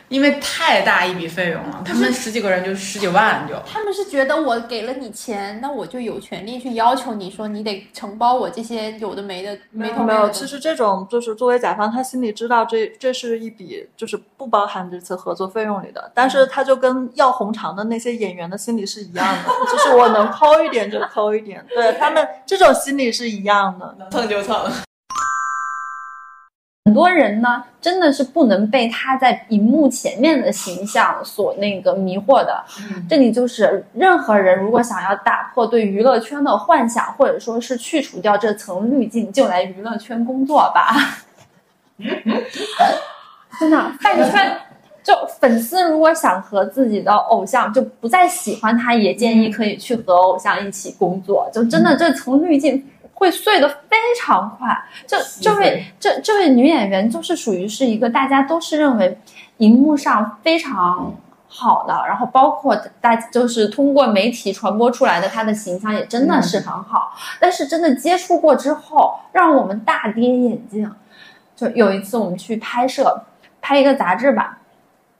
[0.09, 3.55] 因为太大一笔费用了，他们十几个人就十几万就。
[3.65, 10.29] 他们是觉得我给了你钱，那我就有权利去要求你说你得承包我这些有的没的没头没有。
[10.29, 24.69] 其实这种就是作为甲方，他心里知道这这是一笔就是不包含这次合作费用里的，但是他就跟要红肠的那些演员的心理是一样的， 就是我能抠一点就抠一点，对他们这种心理是一样的，能蹭就蹭。
[26.85, 32.61] 很多人呢，真的是不能被他在荧幕前面的形象所那个迷惑的。
[33.09, 40.93] 这里就是任何人如果想要打破对娱乐圈的幻想，或者说是去除掉这层滤镜，就来娱乐圈工作吧。
[43.57, 44.57] 真的，饭圈
[45.01, 51.49] 就粉丝如果想和自己的偶像就不再喜欢他，也建议可以去和偶像一起工作。
[51.53, 54.75] 就真的这层滤镜会碎的非常快。
[55.07, 59.17] 这这位这这位女演员就是属于是一个大家都是认为
[59.57, 61.13] 荧幕上非常
[61.47, 67.13] 好的，然后包括大就是通过媒体传播出来的她的形象也真的是很好。
[67.39, 70.91] 但是真的接触过之后，让我们大跌眼镜。
[71.55, 73.23] 就有一次我们去拍摄，
[73.61, 74.57] 拍一个杂志吧。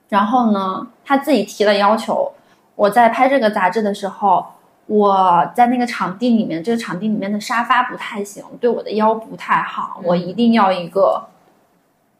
[0.09, 2.33] 然后呢，他自己提了要求。
[2.75, 4.43] 我在拍这个杂志的时候，
[4.85, 11.25] 我在那个场地里面，这个场地里面的沙发不太行，对我的腰不太好，我一定要一个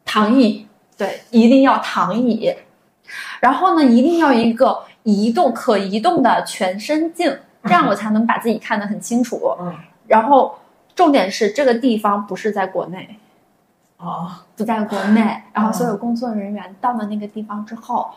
[0.05, 0.65] 躺椅，
[0.97, 2.53] 对，一定要躺椅。
[3.41, 9.55] 然后呢，一定要一个移动可移动的全身镜，这样我才能把自己看得很清楚。
[9.59, 9.75] 嗯。
[10.07, 10.57] 然后
[10.95, 13.17] 重点是这个地方不是在国内。
[13.97, 18.09] 哦，不在国内，然后所有工作人员到了那个地方之后，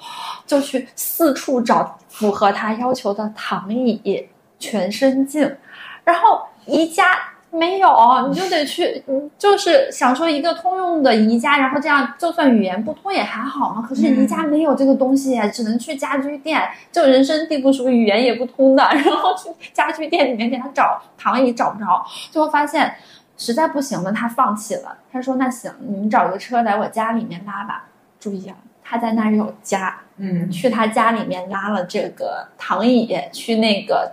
[0.44, 4.28] 就去四处找符合他要求的躺椅、
[4.58, 5.56] 全身镜，
[6.04, 7.04] 然后宜家
[7.50, 13.86] 没有，你就得去，嗯，就是想说一个通用的宜家，然后这样就算语言不通也还好嘛。
[13.88, 22.94] 可是宜家没有这个东西，只能去家居店，就人生地不熟，语言也不通的， 然后去家居店里面给他找躺椅找不着，最后发现。
[23.38, 24.96] 实在不行了，他放弃了。
[25.12, 27.84] 他说：“那行，你们找个车来我家里面拉吧。”
[28.18, 34.10] 注意啊，他在那儿有家，嗯，去他家里面拉了这个躺椅，去那个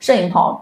[0.00, 0.58] 摄影棚。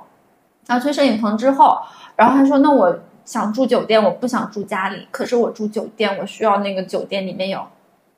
[0.67, 1.79] 然后去摄影棚之后，
[2.17, 5.07] 然后他说：“那我想住酒店，我不想住家里。
[5.11, 7.65] 可是我住酒店，我需要那个酒店里面有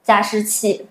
[0.03, 0.87] 加湿器，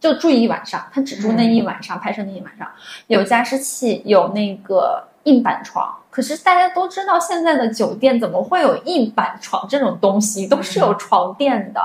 [0.00, 0.84] 就住一晚上。
[0.92, 2.68] 他只住那一晚上，拍摄那一晚上
[3.06, 10.46] 有加湿器，有那个。”硬板床，可是大家都知道，现在的酒店怎么会有硬板床这种东西？
[10.46, 11.82] 都是有床垫的，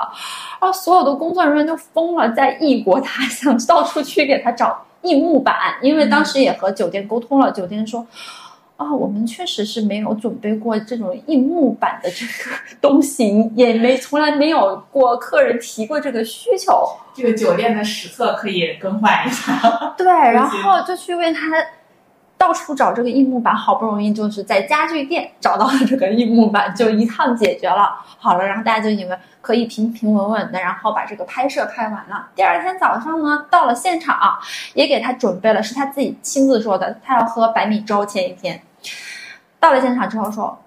[0.61, 8.05] 然后所有的工作人员就疯了，在异国他乡到处去给他找硬木板，因为当时也和酒店沟通了，酒店说，
[8.77, 16.87] 啊，我们确实是没有准备过这种硬木板的这个东西，也没从来没有过客人提过这个需求。
[17.13, 19.93] 这个酒店的史册可以更换一下。
[19.97, 21.41] 对， 然后就去问他。
[22.43, 27.97] 到处找这个硬木板，好不容易就是在家具店找到了这个硬木板，就一趟解决了。
[28.19, 32.27] 好了，然后大家就以为可以平平稳稳的，然后把这个拍摄拍完了。
[32.35, 34.37] 第二天早上呢，到了现场，
[34.73, 38.05] 也给他准备了，是他自己亲自说的，他要喝白米粥。
[38.05, 38.61] 前一天
[39.57, 40.59] 到了现场之后说，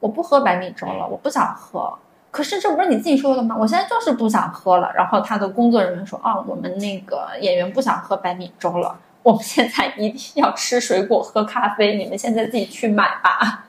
[0.00, 1.94] 我不喝白米粥了，我不想喝。
[2.30, 3.56] 可是这不是你自己说的吗？
[3.58, 4.92] 我现在就是不想喝了。
[4.94, 8.94] 然后他的工作人员说，啊，我们那个演员不想喝白米粥了。
[9.22, 13.66] 我们现在一定要吃水果、喝咖啡，你们现在自己去买吧。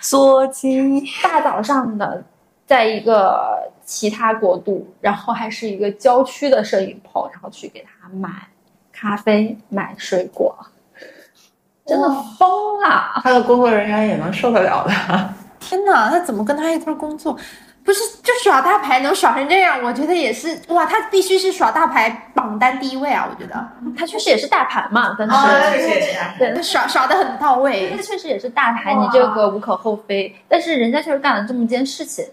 [0.00, 2.24] 说起大早上的，
[2.66, 8.48] 在一个其他国度，然后还是一个郊区的摄影棚，然后去给他买
[8.92, 10.56] 咖啡、买水果，
[11.86, 12.08] 真的
[12.38, 13.20] 疯了。
[13.22, 15.34] 他的工作人员也能受得了的。
[15.60, 17.38] 天哪，他怎么跟他一块工作？
[17.84, 23.26] 不是，就耍大牌能耍成这样，我觉得也是哇，他必须是耍大牌榜单第一位啊！
[23.30, 23.66] 我觉得
[23.96, 25.34] 他确实也是大牌嘛，但是
[26.38, 30.36] 对耍耍的很到位，他确实也是大牌，你这个无可厚非。
[30.46, 32.26] 但是人家确实干了这么件事情。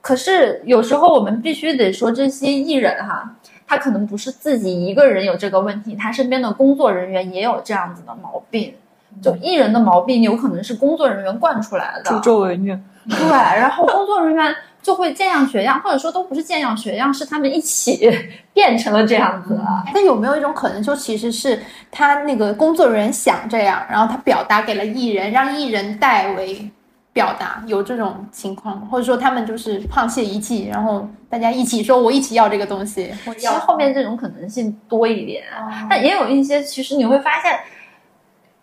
[0.00, 3.36] 可是有时候我们必须得说，这些艺人哈，
[3.68, 8.74] 他可能不是自己一个人有这个问题，他身边的工作人员也有这样子的毛病。
[9.22, 12.20] 就艺人的毛病，有可能是工作人员惯出来的。
[12.20, 12.78] 助纣为虐。
[13.06, 18.10] 对，然后工作人员就会见样学样，或者说都不是见样学样，是他们一起
[18.54, 19.60] 变成了这样子。
[19.92, 26.70] 那有没有一种可能，就其实是他那个工作人员想这样，然后他表达给了艺人，让艺人代为
[27.12, 33.12] 表达，有这种情况，或者说他们就是沆瀣一气，然后大家一起说，我一起要这个东西。
[33.36, 35.44] 其实后面这种可能性多一点，
[35.90, 37.52] 但也有一些，其实你会发现，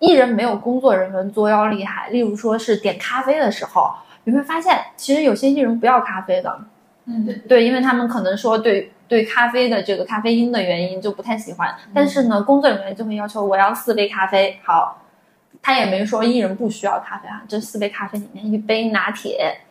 [0.02, 2.10] 艺人没有工作人员作妖厉害。
[2.10, 3.90] 例如说是点咖啡的时候。
[4.24, 6.60] 你会发现，其实有些艺人不要咖啡的，
[7.06, 11.76] 嗯，对对，因为他们可能说对对咖啡的这个咖啡因的原因就不太喜欢。
[11.92, 14.60] 但是呢，工作人员就会要求我要四杯咖啡。
[14.64, 15.02] 好，
[15.60, 19.62] 他也没说艺人不需要咖啡啊，这四杯咖啡里面一杯拿铁，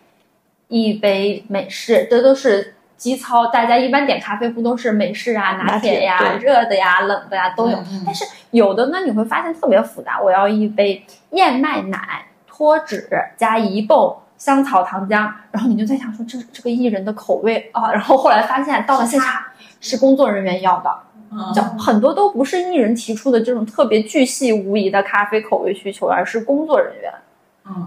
[0.66, 3.48] 一杯美式，这都是基操。
[3.48, 7.78] 大家一般点咖啡不都是美式啊、拿铁呀、热的呀、冷的呀都有。
[8.06, 14.14] 但是有的呢，你会发现特别复杂，我要一杯燕麦奶脱脂加一泵。
[14.40, 19.42] 香草糖浆，然后你就在想说这这个艺人的口味啊，然后后来发现到了现场
[19.82, 20.90] 是工作人员要的，
[21.54, 27.12] 就很多都不是艺人提出的这种特别巨细无遗的咖啡口味需求，而是工作人员，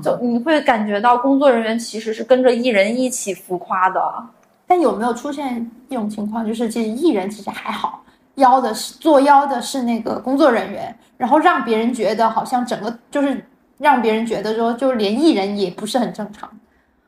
[0.03, 3.99] 就你会感觉到工作人员其实是跟着艺人一起浮夸的，
[4.65, 8.03] 但有没有出现一种情况，就是其实艺人其实还好，
[8.35, 13.45] 邀的是作邀的是那个工作人员，然后让别人觉得好像整个就是
[13.77, 16.49] 让别人觉得说，就连艺人也不是很正常，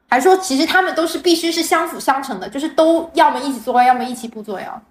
[0.08, 4.82] 还说其实他们都是必须是相辅相成的，就是都要么一起作邀，要么一起不作邀。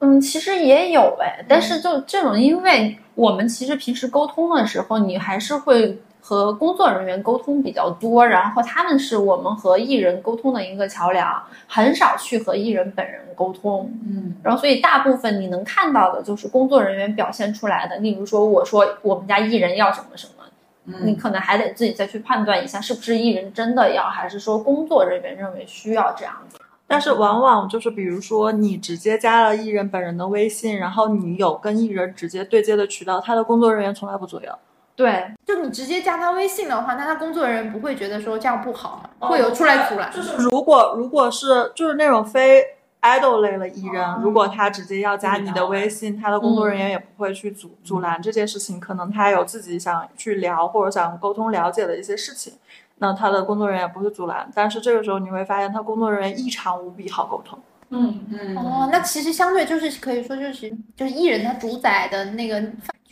[0.00, 13.92] 嗯，其实也有哎，但是就这种，因为我们其实平时沟通的时候，你还是会和工作人员沟通比较多，然后他们是我们和艺人沟通的一个桥梁，很少去和艺人本人沟通。
[14.06, 26.58] 嗯，然后所以大部分你能看到的就是工作人员表现出来的，例如说我说我们家艺人要什么什么，你可能还得自己再去判断一下，是不是艺人真的要，还是说工作人员认为需要这样子。
[26.86, 34.52] 但是往往就是，比如说你直接加了艺人本人的微信，然后你有跟艺人直接对接的渠道，他的工作人员从来不左右。
[34.94, 39.28] 对，就你直接加他微信的话，那他工作人员不会觉得说这样不好吗？
[39.28, 40.10] 会有出来阻拦。
[40.12, 42.62] 就是如果如果是就是那种非
[43.00, 48.78] idol 类的艺人，如果他直接要加你的微信，他的工作人员也不会去阻阻拦这件事情。
[48.78, 52.52] 可能他有自己想去聊或者想沟通了解的一些事情。
[52.98, 57.58] 那他的工作人员也不会阻拦，但是这个时候你会发现他工作人员异常无比好沟通。
[57.88, 62.62] 嗯嗯哦，那其实相对就是可以说就是就是艺人他主宰的那个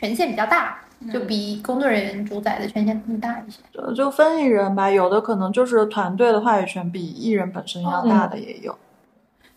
[0.01, 0.81] 权限比较大，
[1.13, 3.59] 就比工作人员主宰的权限更大一些。
[3.71, 8.77] 就就分艺人吧，有的可能就是团队的话语权比艺人本身要大的也有。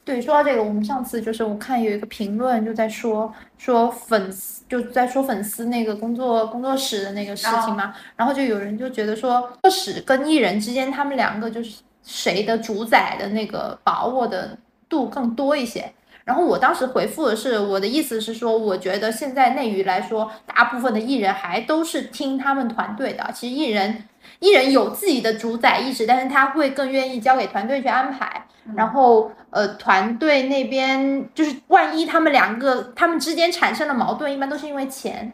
[0.05, 14.57] 对，说到这个，我们上次就是我看有一个评论就在说说粉丝就在说粉丝那个工作工作室的那个事情嘛，然后就有人就觉得说工作室跟艺人之间他们两个就是谁的主宰的那个把握的
[14.89, 15.89] 度更多一些。
[16.25, 23.29] 然后我当时回复的是我的意思是说，我觉得现在内娱来说，大部分的艺人还都是听他们团队的。
[23.33, 24.05] 其实艺人
[24.39, 28.45] 艺人有自己的主宰意识，但是他会更愿意交给团队去安排。
[28.75, 35.29] 然后呃，团队那边就是万一他们两个他们之间产生了矛盾，一般都是因为钱。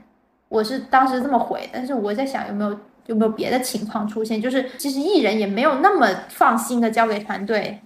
[0.48, 2.76] 我是当时这么回，但是我在想有没有
[3.06, 7.80] 有没有别的情况出现，就是其实艺人也没有那么放心的交给团队。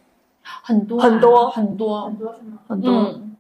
[0.62, 2.60] 很多很多很多很多是吗？
[2.68, 3.36] 很多、嗯，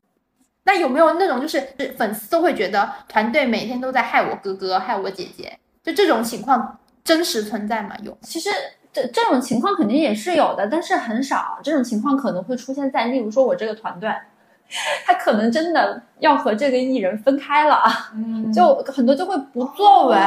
[0.63, 1.61] 那有没有那种就是
[1.97, 7.95] 粉丝都会觉得团队每天都在害我哥哥、害我姐姐，就这种情况真实存在吗？
[8.03, 8.17] 有。
[8.21, 8.49] 其实
[8.91, 11.59] 这这种情况肯定也是有的，但是很少。
[11.63, 14.09] 这种情况可能会出现在，例如说我这个团队，
[15.05, 17.83] 他可能真的要和这个艺人分开了，
[18.15, 20.17] 嗯就很多就会不作为，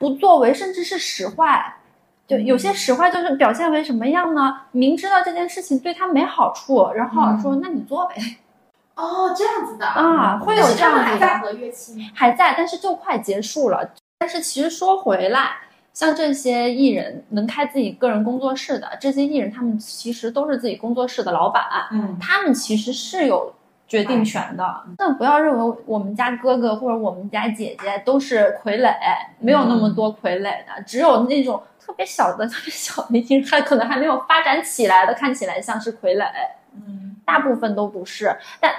[0.00, 1.76] 不作为，甚至是使坏。
[2.30, 4.56] 就有些使坏就是表现为什么样呢？
[4.70, 8.14] 明知道这件事情对他没好处，然后说、那你做呗
[8.94, 11.26] 哦，这样子的啊，会有这样子的。
[11.40, 12.04] 合约期吗？
[12.14, 13.90] 还在，但是就快结束了。
[14.20, 15.56] 但是其实说回来，
[15.92, 23.52] 像这些艺人能开自己个人工作室的，这些艺人他们其实都是自己工作室的老板，嗯他们其实是有
[23.88, 24.82] 决定权的。
[24.96, 28.94] 但不要认为我们家哥哥或者我们家姐姐都是傀儡，
[29.40, 31.60] 没有那么多傀儡的，只有那种
[31.90, 36.24] 特别小的、特别小的他可能还没有发展起来的，看起来像是傀儡。
[36.72, 38.34] 嗯大部分都不是。
[38.60, 38.72] 但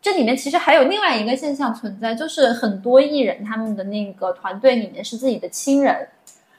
[0.00, 6.08] 这里面其实还有另外一个现象存在，就是很多艺人他们的那个团队里面是自己的亲人，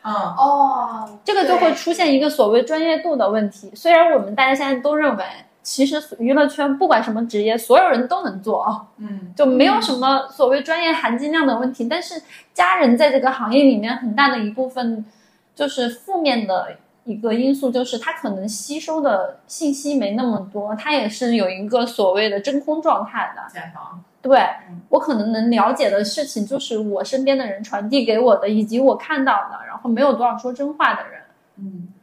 [0.04, 3.72] 嗯哦，这个就会出现一个所谓专业度的问题。
[3.76, 5.24] 虽然我们大家现在都认为，
[5.64, 11.88] 其实娱乐圈不管什么职业，所有人都能做，嗯就没有什么所谓专业含金量的问题。
[11.88, 12.22] 但是
[12.54, 15.04] 家人在这个行业里面很大的一部分
[15.56, 23.42] 就是负面的一个因素，就是他可能吸收的信息没那么多，他也是有一个所谓的真空状态的。
[24.22, 24.40] 对
[24.90, 31.22] 我可能能了解的事情，就是我身边的人传递给我的，以及我看到的，然后没有多少说真话的人。
[31.58, 31.94] 嗯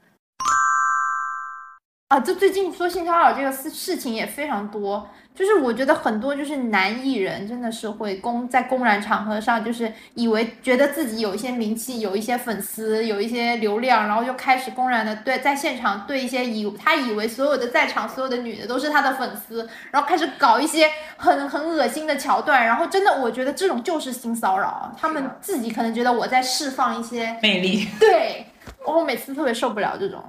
[2.08, 28.46] 啊，就最近说性骚扰这个事事情也非常多，就是我觉得很多就是男艺人真的是会公在公然场合上，就是以为觉得自己有一些名气，有一些粉丝，有一些流量，然后就开始公然的对在现场对一些以他以为所有的在场所有的女的都是他的粉丝，然后开始搞一些很很恶心的桥段，然后真的我觉得这种就是性骚扰，他们自己可能觉得我在释放一些魅力，对，
[28.86, 30.22] 我每次特别受不了这种。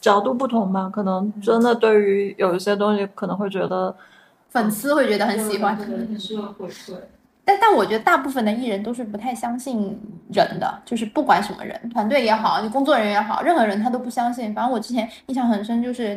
[0.00, 3.94] 角度不同吧，可能真的对于有一些东西可能会觉得
[4.50, 5.76] 粉丝会觉得很喜欢，
[6.18, 6.72] 是会会。
[7.44, 9.98] 但但我觉得大部分的艺人都是不太相信
[10.32, 14.54] 人的，就是不管什么人，团队也好，你工作人员也好，任何人他都不相信。
[14.54, 16.16] 反正我之前印象很深，就是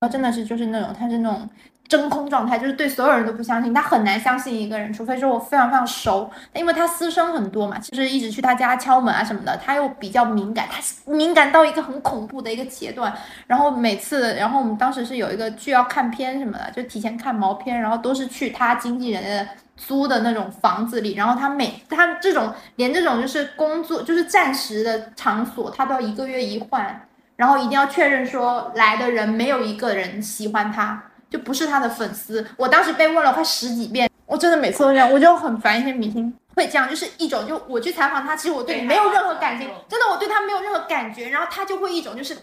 [0.00, 1.48] 那真的是就是那种他是那种
[1.92, 10.80] 真空状态，就是对所有人都不相信，他很难相信一个人，除非说我非常非常熟，因为他私生很多嘛，就是一直去他家敲门啊什么的，他又比较敏感，他
[11.12, 13.12] 敏感到一个很恐怖的一个阶段，
[13.46, 27.02] 然后每次，然后我们当时是有一个剧要看片什么的，就提前看毛片，然后都是去他经纪人的租的那种房子里，然后他每他这种连这种就是工作就是暂时的场所，他都要一个月一换。
[27.34, 32.46] 然后一定要确认说来的人没有一个人喜欢他，就不是他的粉丝。
[32.58, 42.36] 我当时被问了快十几遍，我真的每次都这样，我就很烦一些明星会这样，就是一种就我去采访他，其实我对你没有任何感情，真的我对他没有任何感觉，然后他就会一种就是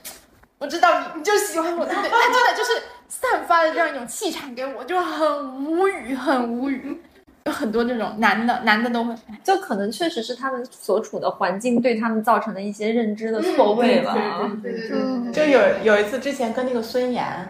[0.58, 2.10] 我知道你你就喜欢我，对不对？
[2.10, 2.72] 他真的就是
[3.08, 7.00] 散发的这样一种气场给我，就很无语，很无语。
[7.46, 14.14] 有很多这种男的，男的都会，就可能确实是他们所处的环境对他们造成的一些认知的错位吧。
[14.62, 17.50] 对对对，就有有一次之前跟那个孙岩。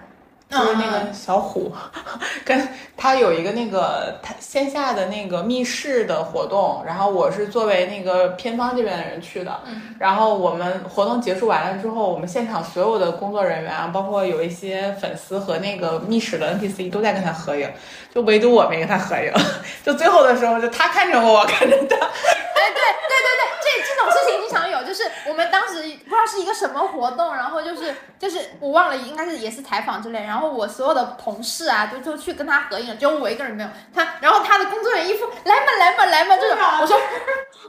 [0.50, 1.72] 就是那个小虎，
[2.44, 9.60] 跟他有一个那个他线下的那个密室的活动，然后我是作为那个片方这边的人去的，
[10.00, 17.70] 然后我们活动结束完了之后，我们现场所有的工作人员啊，包括有一些粉丝和那个密室的 NPC 都在跟他合影，
[18.14, 19.32] 就唯独我没跟他合影，
[19.86, 21.96] 就最后的时候就他看着我，我看着他。
[21.96, 37.00] 哎，对对对对，这这种事情经常有，就是我们当时不知道是一个什么活动，然后就是就是我忘了，应该是也是采访之类，然后我所有的同事啊，就就去跟他合影了，只有我一个人没有他，然后他的工作人员一副来嘛来嘛来嘛这种，我说，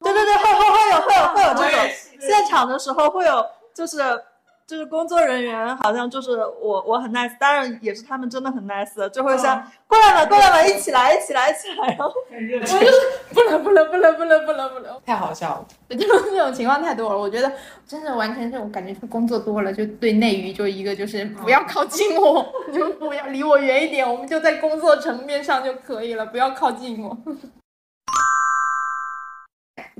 [0.02, 3.44] 对对对，会会会有会有会有这种现场的时候会有，
[3.74, 3.98] 就是
[4.70, 6.30] 就是工作人员好像就是
[6.62, 12.92] 我我很 nice，当然也是他们真的很 nice，就会像过来了过来了，一起来一起来一起来，然后我就是
[13.34, 15.66] 不能不能不能不能不能不能，太好笑了。
[15.90, 17.50] 这种这种情况太多了，我觉得
[17.84, 27.18] 真的完全这种感觉，是工作多了就对内娱就一个就是不要靠近我，你 就不要离我远一点，我们就在工作层面上就可以了，不要靠近我。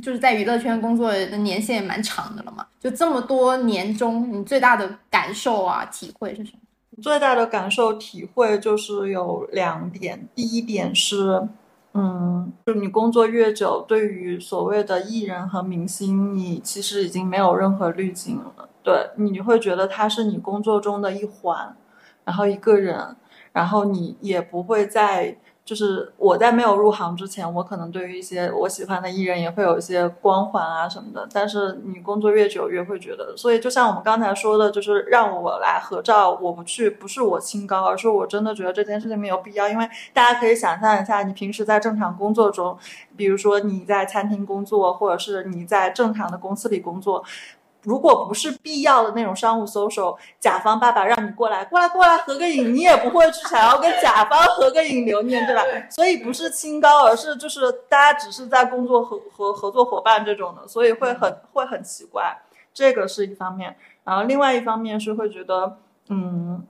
[0.01, 7.03] 就是在娱乐圈工作的年限也蛮长的了嘛，就这么多年中，你最大的感受啊、体会是什么？
[7.03, 11.48] 最大的感受体会就是有两点，第一点是，
[11.94, 21.76] 嗯，就你工作越久，对于所谓的艺人和明星，你其实已经没有任何滤镜了，对，你会觉得他是你工作中的一环，
[22.24, 23.16] 然后一个人，
[23.53, 25.36] 然后你也不会再。
[25.70, 31.28] 就是我在没有入行之前，我可能对于一些我喜欢的艺人也会有一些光环啊什么的。
[31.32, 39.68] 但是你工作越久，越会觉得，所以就像我们刚才说的，就是让我来合照，我不去，不是我清高，而是我真的觉得这件事情没有必要。
[39.68, 42.76] 因为大家可以想象一下，你平时在正常工作中，
[43.16, 47.22] 比如说你在餐厅工作，或者是你在正常的公司里工作。
[47.83, 55.62] 如果不是必要的那种商务 social，甲方爸爸让你过来，过来，过来合个影，你也不会去想要跟甲方合个影留念，对吧？
[55.91, 62.41] 所以不是清高，而是就是大家只是在工作合合合作伙伴这种的，所以会很会很奇怪，
[62.72, 63.76] 这个是一方面。
[64.05, 65.78] 然后另外一方面是会觉得，
[66.09, 66.66] 嗯。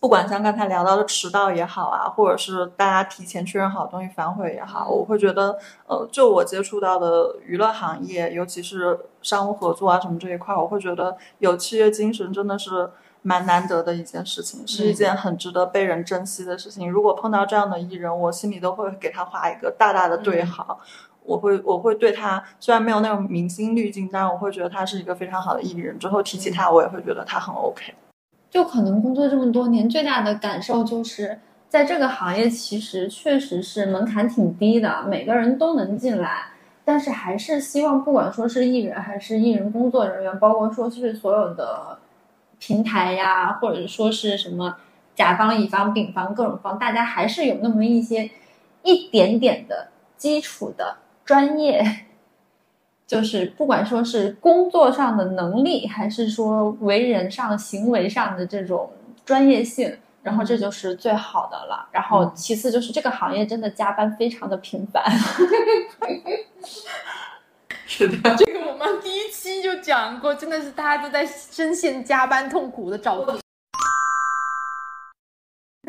[0.00, 12.90] 不管像刚才聊到的迟到也好啊，或者是大家提前确认好东西反悔也好，我会觉得，呃，就我接触到的娱乐行业，尤其是商务合作啊什么这一块，我会觉得有契约精神真的是
[13.20, 16.90] 蛮难得的一件事情，是一件很值得被人珍惜的事情。
[16.90, 20.80] 如果碰到这样的艺人，我心里都会给他画一个大大的对号。
[21.22, 25.98] 我会我会对他虽然没有那种明星滤镜，但是我会觉得他是一个非常好的艺人。
[25.98, 27.94] 之后提起他，我也会觉得他很 OK。
[28.50, 31.38] 就可能工作这么多年，最大的感受就是
[31.68, 36.46] 在这个行业，其实确实是门槛挺低的，每个人都能进来。
[36.84, 41.98] 但是还是希望，不管说是艺人还是艺人工作人员，包括说是所有的
[42.58, 44.76] 平台呀，或者说是什么
[45.14, 48.28] 甲方、乙方、丙方各种方，大家还是有那么一些
[48.82, 51.84] 一点点的基础的专业。
[53.10, 58.88] 就是不管说是工作上的能力，还是说为人上、行为上的这种
[59.24, 61.88] 专业性，然后这就是最好的了。
[61.90, 65.04] 然后其次就是这个行业真的加班非常的频繁。
[67.84, 73.36] 是的，这个我们第一期就讲过，真的是大家都在深陷加班痛苦的照片。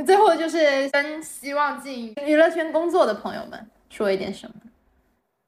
[0.07, 4.55] 最后就是跟希望进娱乐圈工作的朋友们说一点什么？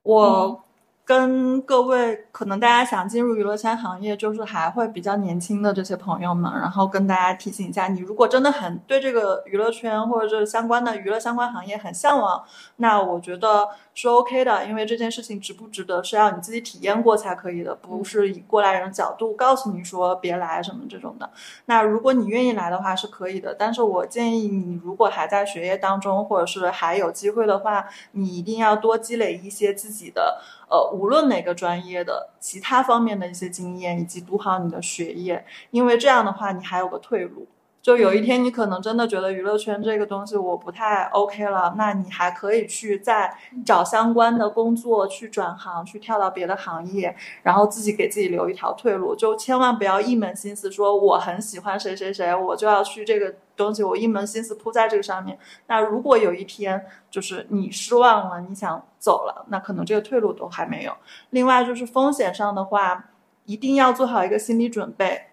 [0.03, 0.63] 我。
[1.06, 12.41] 跟各位可能大家想进入娱乐圈行业，就是还会比较年轻的这些朋友们，然后跟大家提醒一下，你如果真的很对这个娱乐圈或者是相关的娱乐相关行业很向往，
[12.78, 21.30] 那我觉得是 OK 的，因为这件事情值不值得是要你自己体验过才可以的，不是以过来人的角度告诉你说别来什么这种的。
[21.66, 30.42] 那如果你愿意来的话是可以的，但是我建议你如果还在学业当中，或者是还有机会的话，你一定要多积累一些自己的。
[30.69, 37.47] 呃，无论哪个专业的其他方面的一些经验，以及读好你的学业，因为这样的话，你还有个退路。
[37.84, 43.36] 就有一天你可能真的觉得娱乐圈这个东西我不太 OK 了，那你还可以去再
[43.66, 49.14] 找相关的工作去转行，去跳到别的行业，然后自己给自己留一条退路。
[49.14, 55.38] 就千万不要一门心思说我很喜欢谁谁谁，我就要去这个东西，我一门心思扑在这个上面。
[55.68, 60.93] 那如果有一天就是你失望了，你想走了，那可能这个退路都还没有。
[61.32, 63.10] 另外就是风险上的话，
[63.43, 65.33] 一定要做好一个心理准备。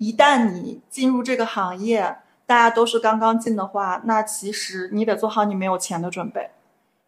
[0.00, 2.16] 一旦你进入这个行业，
[2.46, 6.48] 大家都是刚刚进的话，那其实你得做好你没有钱的准备，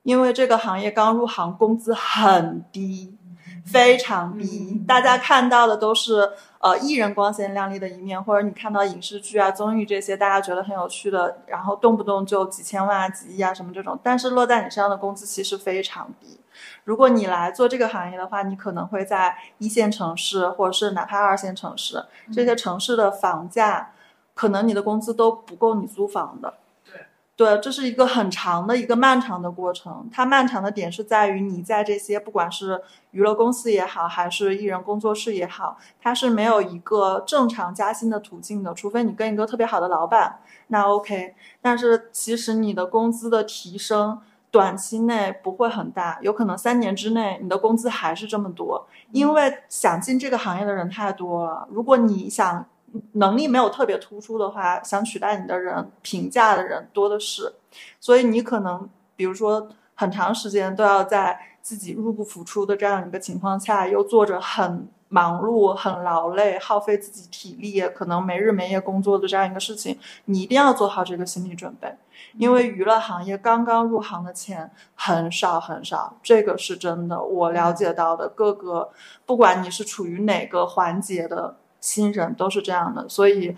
[0.02, 3.16] 因为这个行业刚入行工资很低，
[3.64, 4.84] 非常低。
[4.86, 16.38] 大家看到的都是呃艺人光鲜亮丽的一面，或者你看到影视剧啊、综艺这些，大家觉得很有趣的，然后动不动就几千万啊、几亿啊什么这种，但是落在你身上的工资其实非常低。
[16.84, 23.92] 如果你来做这个行业的话，你可能会在一线城市，或者是哪怕二线城市，这些城市的房价，
[24.34, 26.54] 可能你的工资都不够你租房的。
[26.84, 27.06] 对，
[27.36, 30.08] 对，这是一个很长的一个漫长的过程。
[30.12, 32.82] 它漫长的点是在于你在这些不管是
[33.12, 41.34] 娱乐公司也好，还是艺人工作室也好，它是没有一个正常加薪的途径的，除非你跟一个特别好的老板，那 OK。
[41.60, 44.20] 但是其实你的工资的提升。
[44.52, 51.66] 短期内不会很大，有可能三年之内你的工资还是这么多，因为想进这个行业的人太多了。
[51.70, 52.64] 如果你想
[53.12, 57.54] 能力没有特别突出的话，想取代你的人，评价的人多的是，
[57.98, 71.94] 所以你可能比如说很长时间都要在自己入不敷出的这样一个情况下，又做着很忙碌、很劳累、耗费自己体力，可能没日没夜工作的这样一个事情，你一定要做好这个心理准备。
[72.38, 77.22] 因为娱乐行业刚刚入行的钱很少很少，这个是真的。
[77.22, 78.88] 我了解到的各个，
[79.26, 83.06] 不管你是处于哪个环节的新人，都是这样的。
[83.06, 83.54] 所以，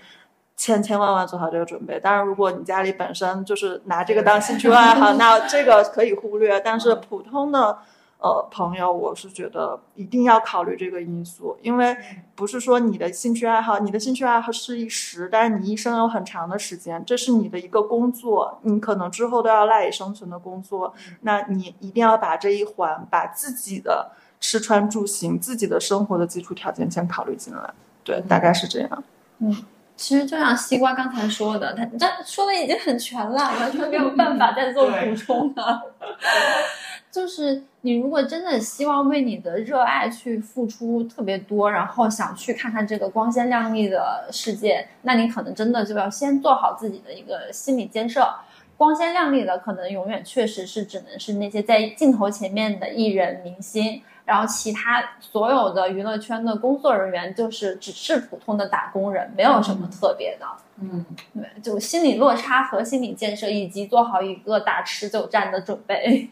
[0.57, 2.01] 千千万万做好这个准备。
[2.01, 6.59] 当然，如果你家里本身就是拿这个当兴趣爱好， 那这个可以忽略。
[6.59, 7.79] 但是普通的。
[8.25, 11.95] 呃，朋友，我是觉得一定要考虑这个因素，因为
[12.35, 24.11] 不是说你的兴趣爱好，你的兴趣爱好是一时，但是你一生有很长的时间，这是你的一个工作，你可能之后都要赖以生存的工作，那你一定要把这一环，把自己的
[24.41, 29.05] 吃穿住行、自己的生活的基础条件先考虑进来，对，大概是这样。
[29.41, 29.55] 嗯，
[29.99, 35.83] 其实就像西瓜刚才说的，他这说的已经很全了，完全没有办法再做补充了。
[37.15, 48.29] 就是你如果真的希望为你的热爱去付出特别多，然后想去看看这个光鲜亮丽的世界，那你可能真的就要先做好自己的一个心理建设。
[48.77, 60.47] 光鲜亮丽的可能永远确实是只能是那些在镜头前面的艺人明星，然后其他所有的娱乐圈的工作人员就是只是普通的打工人，没有什么特别的。
[60.81, 66.29] 嗯，对，就心理落差和心理建设，以及做好一个打持久战的准备。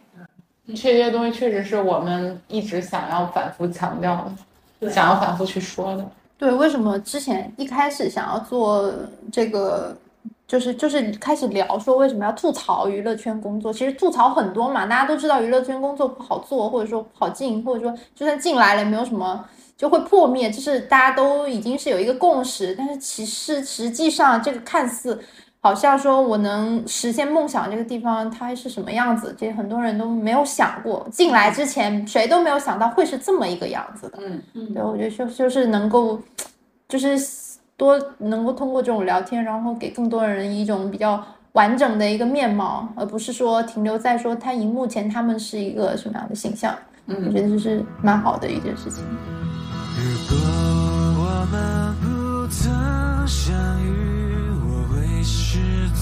[0.68, 4.30] 这些东西确实是我们一直想要反复强调
[4.80, 6.06] 的，想要反复去说的。
[6.38, 8.92] 对，为什么之前一开始想要做
[9.32, 9.96] 这个，
[10.46, 13.72] 就是就是开始聊说为什么要吐槽娱乐圈工作？
[13.72, 19.44] 其实吐槽很多嘛，大家都知道娱乐圈工作不好做，或者说不好进，或者说就算进来了没有什么
[19.76, 22.74] 就会破灭，就是大家都已经是有一个共识。
[22.76, 25.20] 但是其实实际上这个看似。
[25.64, 29.32] 好像说我能实现梦想这个地方它是什么样子？
[29.38, 31.06] 这很多人都没有想过。
[31.12, 34.18] 进来之前谁都没有想到会是这么一个样子的。
[34.20, 36.20] 嗯嗯，对，我觉得就就是能够，
[36.88, 37.16] 就是
[37.76, 46.74] 多能够通过这种聊天，然后给更多人一种比较完整的一个面貌，而不是说停留在说他荧幕前他们是一个什么样的形象。
[47.06, 49.04] 嗯，我觉得这是蛮好的一件事情。
[49.96, 50.36] 如果
[51.22, 52.72] 我们不曾
[53.28, 53.61] 相遇。
[53.61, 53.61] 是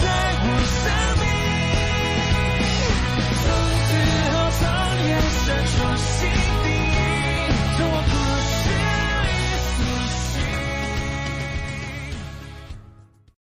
[0.00, 0.06] 在
[0.44, 0.82] 我生
[1.20, 1.24] 命，
[3.42, 3.44] 从
[3.86, 3.90] 此
[4.32, 4.62] 后从
[5.08, 5.10] 眼
[5.44, 6.33] 神出现。